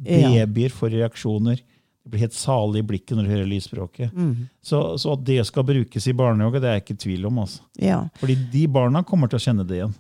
[0.06, 0.46] Ja.
[0.46, 1.60] Babyer får reaksjoner.
[2.04, 4.14] De blir helt salige i blikket når de hører lysspråket.
[4.14, 4.48] Mm.
[4.62, 7.38] Så, så at det skal brukes i barnehage, det er jeg ikke i tvil om.
[7.46, 7.64] Altså.
[7.80, 8.02] Ja.
[8.20, 9.94] Fordi de barna kommer til å kjenne det igjen.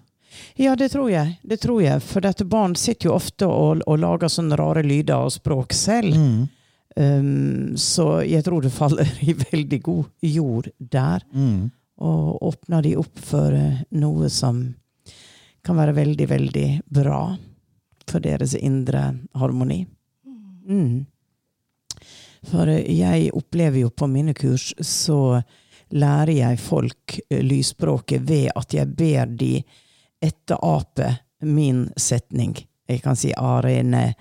[0.66, 1.38] ja, det tror jeg.
[1.44, 2.04] Det tror jeg.
[2.04, 6.18] For dette barn sitter jo ofte og, og lager sånne rare lyder og språk selv.
[6.18, 6.44] Mm.
[6.96, 11.24] Um, så jeg tror det faller i veldig god jord der.
[11.34, 11.72] Mm.
[12.04, 14.64] Og åpner de opp for eh, noe som
[15.64, 17.22] kan være veldig, veldig bra
[18.10, 19.06] for deres indre
[19.40, 19.86] harmoni.
[20.68, 21.06] Mm.
[22.50, 25.42] For eh, jeg opplever jo på mine kurs så
[25.94, 29.56] lærer jeg folk eh, lysspråket ved at jeg ber de
[30.24, 31.10] etterape
[31.44, 32.56] min setning.
[32.88, 34.14] Jeg kan si arene,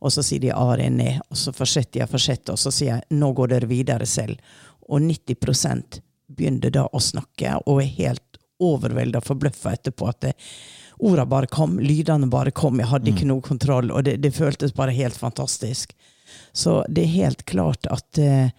[0.00, 3.32] og så sier de arene, og så fortsetter jeg, fortsetter, og så sier jeg nå
[3.36, 4.40] går dere videre selv.
[4.88, 6.00] Og 90%
[6.30, 10.32] begynner da å snakke, og er helt overvelda, forbløffa etterpå at det,
[11.00, 14.74] orda bare kom, lydene bare kom, jeg hadde ikke noe kontroll, og det, det føltes
[14.76, 15.94] bare helt fantastisk.
[16.52, 18.50] Så det er helt klart at, eh,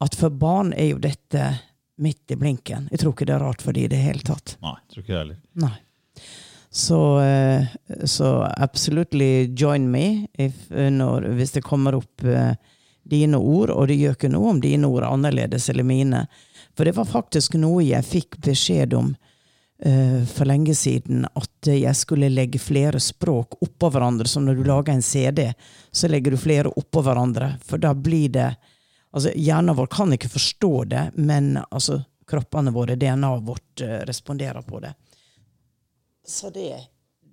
[0.00, 1.50] at for barn er jo dette
[1.98, 2.88] midt i blinken.
[2.92, 4.56] Jeg tror ikke det er rart for dem i det hele tatt.
[4.62, 5.38] Nei, jeg tror ikke det heller.
[5.64, 5.76] Nei.
[6.70, 7.66] Så, eh,
[8.04, 12.26] så absolutely join me if, eh, når, hvis det kommer opp
[13.08, 16.26] dine ord, og det gjør ikke noe om dine ord er annerledes eller mine.
[16.76, 19.14] For det var faktisk noe jeg fikk beskjed om
[19.78, 24.26] for lenge siden, at jeg skulle legge flere språk oppå hverandre.
[24.26, 25.44] Som når du lager en CD,
[25.94, 27.52] så legger du flere oppå hverandre.
[27.62, 28.48] For da blir det
[29.10, 34.62] Altså, hjernen vår kan ikke forstå det, men altså, kroppene våre, DNA-et vårt, eh, responderer
[34.62, 34.94] på det.
[36.26, 36.74] Så det,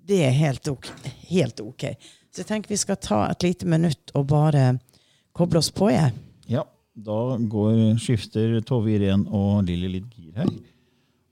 [0.08, 0.88] det er helt ok,
[1.28, 1.84] helt ok.
[2.32, 4.78] Så jeg tenker vi skal ta et lite minutt og bare
[5.36, 6.14] koble oss på, jeg.
[6.48, 6.64] Ja,
[6.96, 10.54] da går, skifter Tove Irén og Lilly litt gir her.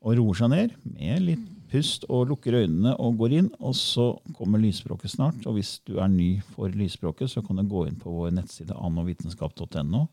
[0.04, 3.50] Og roer seg ned med litt pust og lukker øynene og går inn.
[3.64, 5.48] Og så kommer lysspråket snart.
[5.48, 8.76] Og hvis du er ny for lysspråket, så kan du gå inn på vår nettside
[8.78, 10.06] annovitenskap.no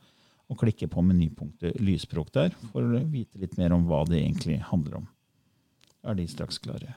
[0.51, 4.59] og klikke på menypunktet lysspråk der for å vite litt mer om hva det egentlig
[4.67, 5.07] handler om.
[6.01, 6.97] Da er de straks klare.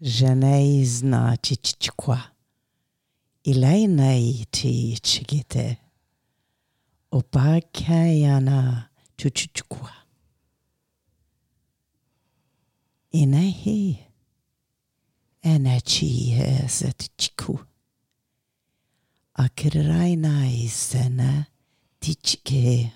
[0.00, 2.30] Geneizna chichichkwa.
[3.42, 5.78] Ilainai ti chigite.
[7.10, 9.92] Opakayana chuchuchkwa.
[13.10, 13.98] Inahi.
[15.42, 17.58] Enachi eset chiku.
[19.34, 21.46] Akrainai sena
[22.00, 22.92] tichke.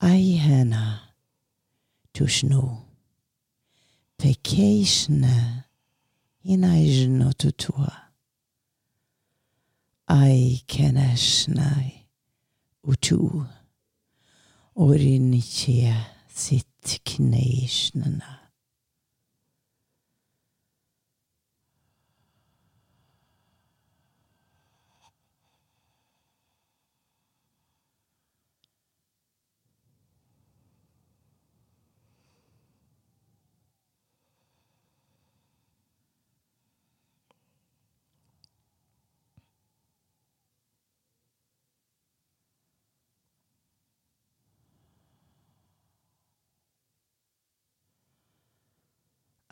[0.00, 1.00] Eihena
[2.12, 2.78] tushnu,
[4.16, 5.64] pekeshna
[6.42, 8.10] inaijno tutua,
[10.06, 12.06] aikenashnai
[12.82, 13.46] utu,
[14.76, 18.37] orinchia sitkneishnana.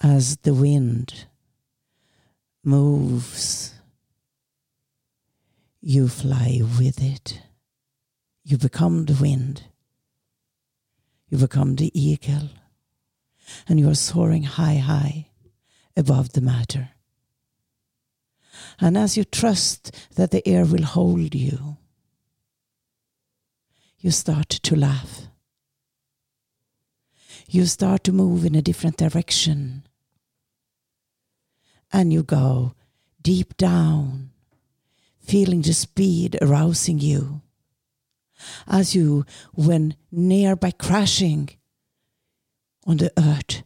[0.02, 1.26] As the wind
[2.62, 3.74] moves,
[5.80, 7.40] you fly with it.
[8.44, 9.64] You become the wind.
[11.28, 12.50] You become the eagle.
[13.68, 15.28] And you are soaring high, high
[15.96, 16.90] above the matter.
[18.80, 21.76] And as you trust that the air will hold you,
[23.98, 25.28] you start to laugh.
[27.48, 29.86] You start to move in a different direction.
[31.92, 32.74] And you go
[33.22, 34.30] deep down,
[35.20, 37.42] feeling the speed arousing you.
[38.66, 39.24] As you,
[39.54, 41.50] when near by crashing
[42.86, 43.62] on the earth,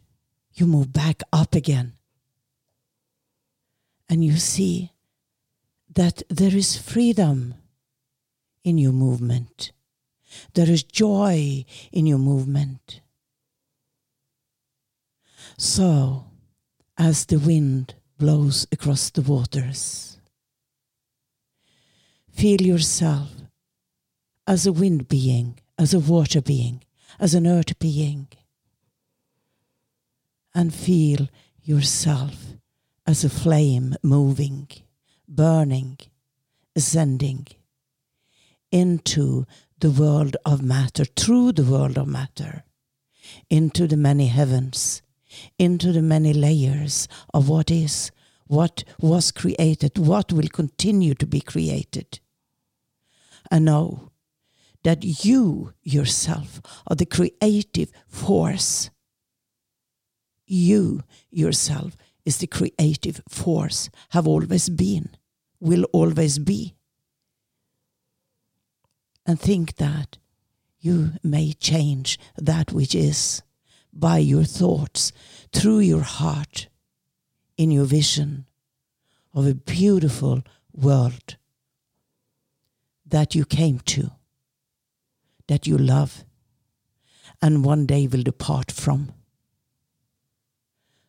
[0.53, 1.93] you move back up again.
[4.07, 4.91] And you see
[5.93, 7.55] that there is freedom
[8.63, 9.71] in your movement.
[10.53, 13.00] There is joy in your movement.
[15.63, 16.25] So,
[16.97, 20.17] as the wind blows across the waters,
[22.31, 23.29] feel yourself
[24.47, 26.83] as a wind being, as a water being,
[27.19, 28.29] as an earth being,
[30.55, 31.29] and feel
[31.61, 32.55] yourself
[33.05, 34.67] as a flame moving,
[35.27, 35.99] burning,
[36.75, 37.45] ascending
[38.71, 39.45] into
[39.77, 42.63] the world of matter, through the world of matter,
[43.47, 45.03] into the many heavens,
[45.57, 48.11] into the many layers of what is,
[48.45, 52.19] what was created, what will continue to be created.
[53.49, 54.11] And know
[54.83, 58.89] that you yourself are the creative force.
[60.45, 65.09] You yourself is the creative force, have always been,
[65.59, 66.75] will always be.
[69.25, 70.17] And think that
[70.79, 73.43] you may change that which is
[73.93, 75.11] by your thoughts,
[75.51, 76.67] through your heart,
[77.57, 78.45] in your vision
[79.33, 81.37] of a beautiful world
[83.05, 84.11] that you came to,
[85.47, 86.23] that you love,
[87.41, 89.11] and one day will depart from.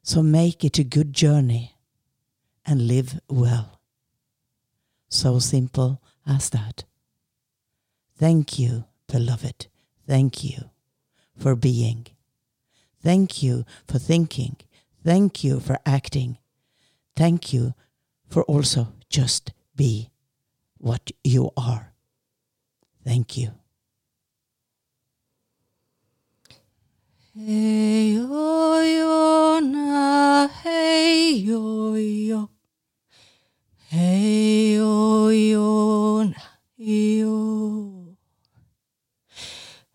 [0.02, 1.76] So make it a good journey
[2.66, 3.80] and live well.
[5.08, 6.84] So simple as that.
[8.16, 9.68] Thank you, beloved.
[10.06, 10.70] Thank you
[11.36, 12.06] for being.
[13.02, 14.56] Thank you for thinking.
[15.04, 16.38] Thank you for acting.
[17.16, 17.74] Thank you
[18.28, 20.10] for also just be
[20.78, 21.92] what you are.
[23.04, 23.52] Thank you.
[27.34, 32.50] Hey yo yo na hey yo yo
[33.88, 36.42] Hey yo yo na
[36.76, 38.16] yo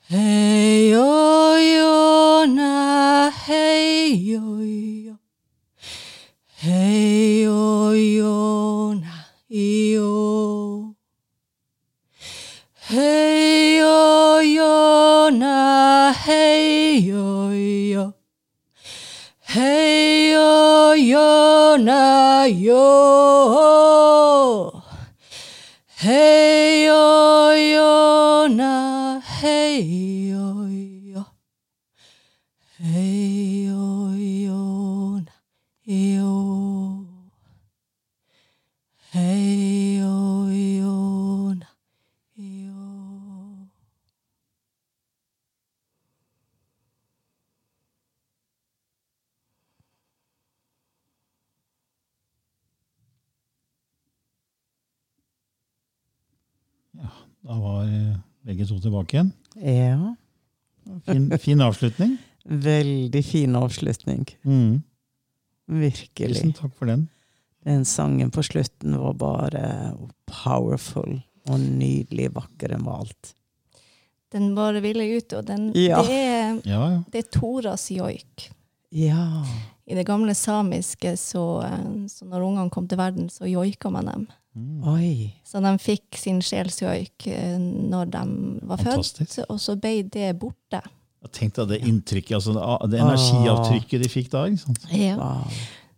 [0.09, 2.86] Hey yo yo na
[4.25, 5.19] よ。
[6.63, 9.07] へいよよな
[9.49, 10.95] いよ。
[12.89, 18.15] へいよよなへいよよ。
[19.55, 22.78] へいよよなよ。
[26.03, 30.66] へいよよなへいよ。
[58.47, 59.31] Begge to tilbake igjen.
[59.59, 60.15] Ja.
[61.07, 62.15] Fin, fin avslutning.
[62.67, 64.23] Veldig fin avslutning.
[64.47, 64.77] Mm.
[65.67, 66.37] Virkelig.
[66.37, 67.07] Tusen takk for den.
[67.67, 69.63] Den sangen på slutten var bare
[70.31, 71.17] powerful
[71.47, 73.33] og nydelig vakker enn var alt.
[74.31, 76.01] Den bare ville ut, og den, Ja.
[76.03, 77.03] det, er, Ja, ja.
[77.11, 78.49] det er Toras joik.
[78.91, 79.43] Ja.
[79.87, 84.05] I det gamle samiske, så, eh, så når ungene kom til verden, så joika man
[84.11, 84.25] dem.
[84.87, 85.31] Oi.
[85.45, 88.21] Så de fikk sin sjelsjoik eh, når de
[88.69, 89.35] var Fantastisk.
[89.35, 90.81] født, og så ble det borte.
[91.33, 94.45] Tenkte at det inntrykket, altså det, det energiavtrykket de fikk da.
[94.47, 94.85] ikke sant?
[95.19, 95.57] Wow.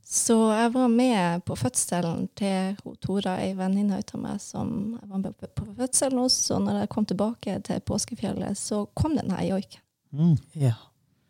[0.10, 5.22] Så jeg var med på fødselen til Tora, ei venninne av meg som jeg var
[5.22, 6.38] med på fødselen hos.
[6.56, 10.38] Og når jeg kom tilbake til påskefjellet, så kom den her joiken Mm.
[10.58, 10.72] Ja.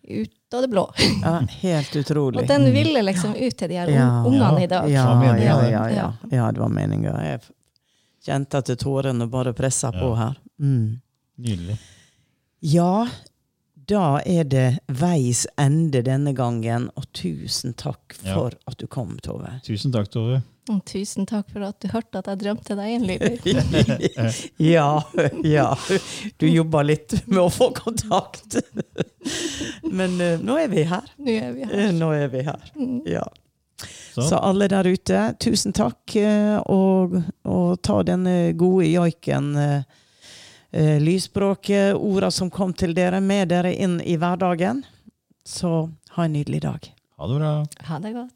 [0.09, 0.83] Ut av det blå.
[1.23, 1.35] ja.
[1.61, 2.41] Helt utrolig.
[2.41, 4.09] Og den ville liksom ut til de her Ja.
[4.25, 4.89] ungene i dag.
[4.89, 5.71] Ja, Det var meningen, ja, det.
[5.71, 6.13] ja, ja.
[6.31, 7.15] ja, det var meninga.
[7.23, 7.41] Jeg
[8.25, 10.37] kjente at tårene bare pressa på her.
[10.59, 10.99] Mm.
[11.39, 11.77] Nydelig.
[12.59, 13.07] Ja,
[13.89, 18.33] da er det veis ende denne gangen, og tusen takk Ja.
[18.35, 19.61] for at du kom, Tove.
[19.65, 20.41] Tusen takk, Tove.
[20.85, 24.35] Tusen takk for at du hørte at jeg drømte deg inn, Lyder.
[24.61, 24.87] ja,
[25.43, 25.67] ja.
[26.37, 28.59] Du jobba litt med å få kontakt.
[29.89, 31.07] Men uh, nå er vi her.
[31.17, 31.73] Nå er vi her.
[31.87, 32.67] Eh, Nå er vi her.
[33.09, 33.25] Ja.
[34.13, 37.17] Så, Så alle der ute, tusen takk, eh, og,
[37.49, 39.53] og ta denne gode joiken.
[41.01, 44.83] Lysspråket, orda som kom til dere, med dere inn i hverdagen.
[45.45, 45.71] Så
[46.13, 46.91] ha en nydelig dag.
[47.17, 47.53] ha det bra.
[47.89, 48.35] Ha det godt.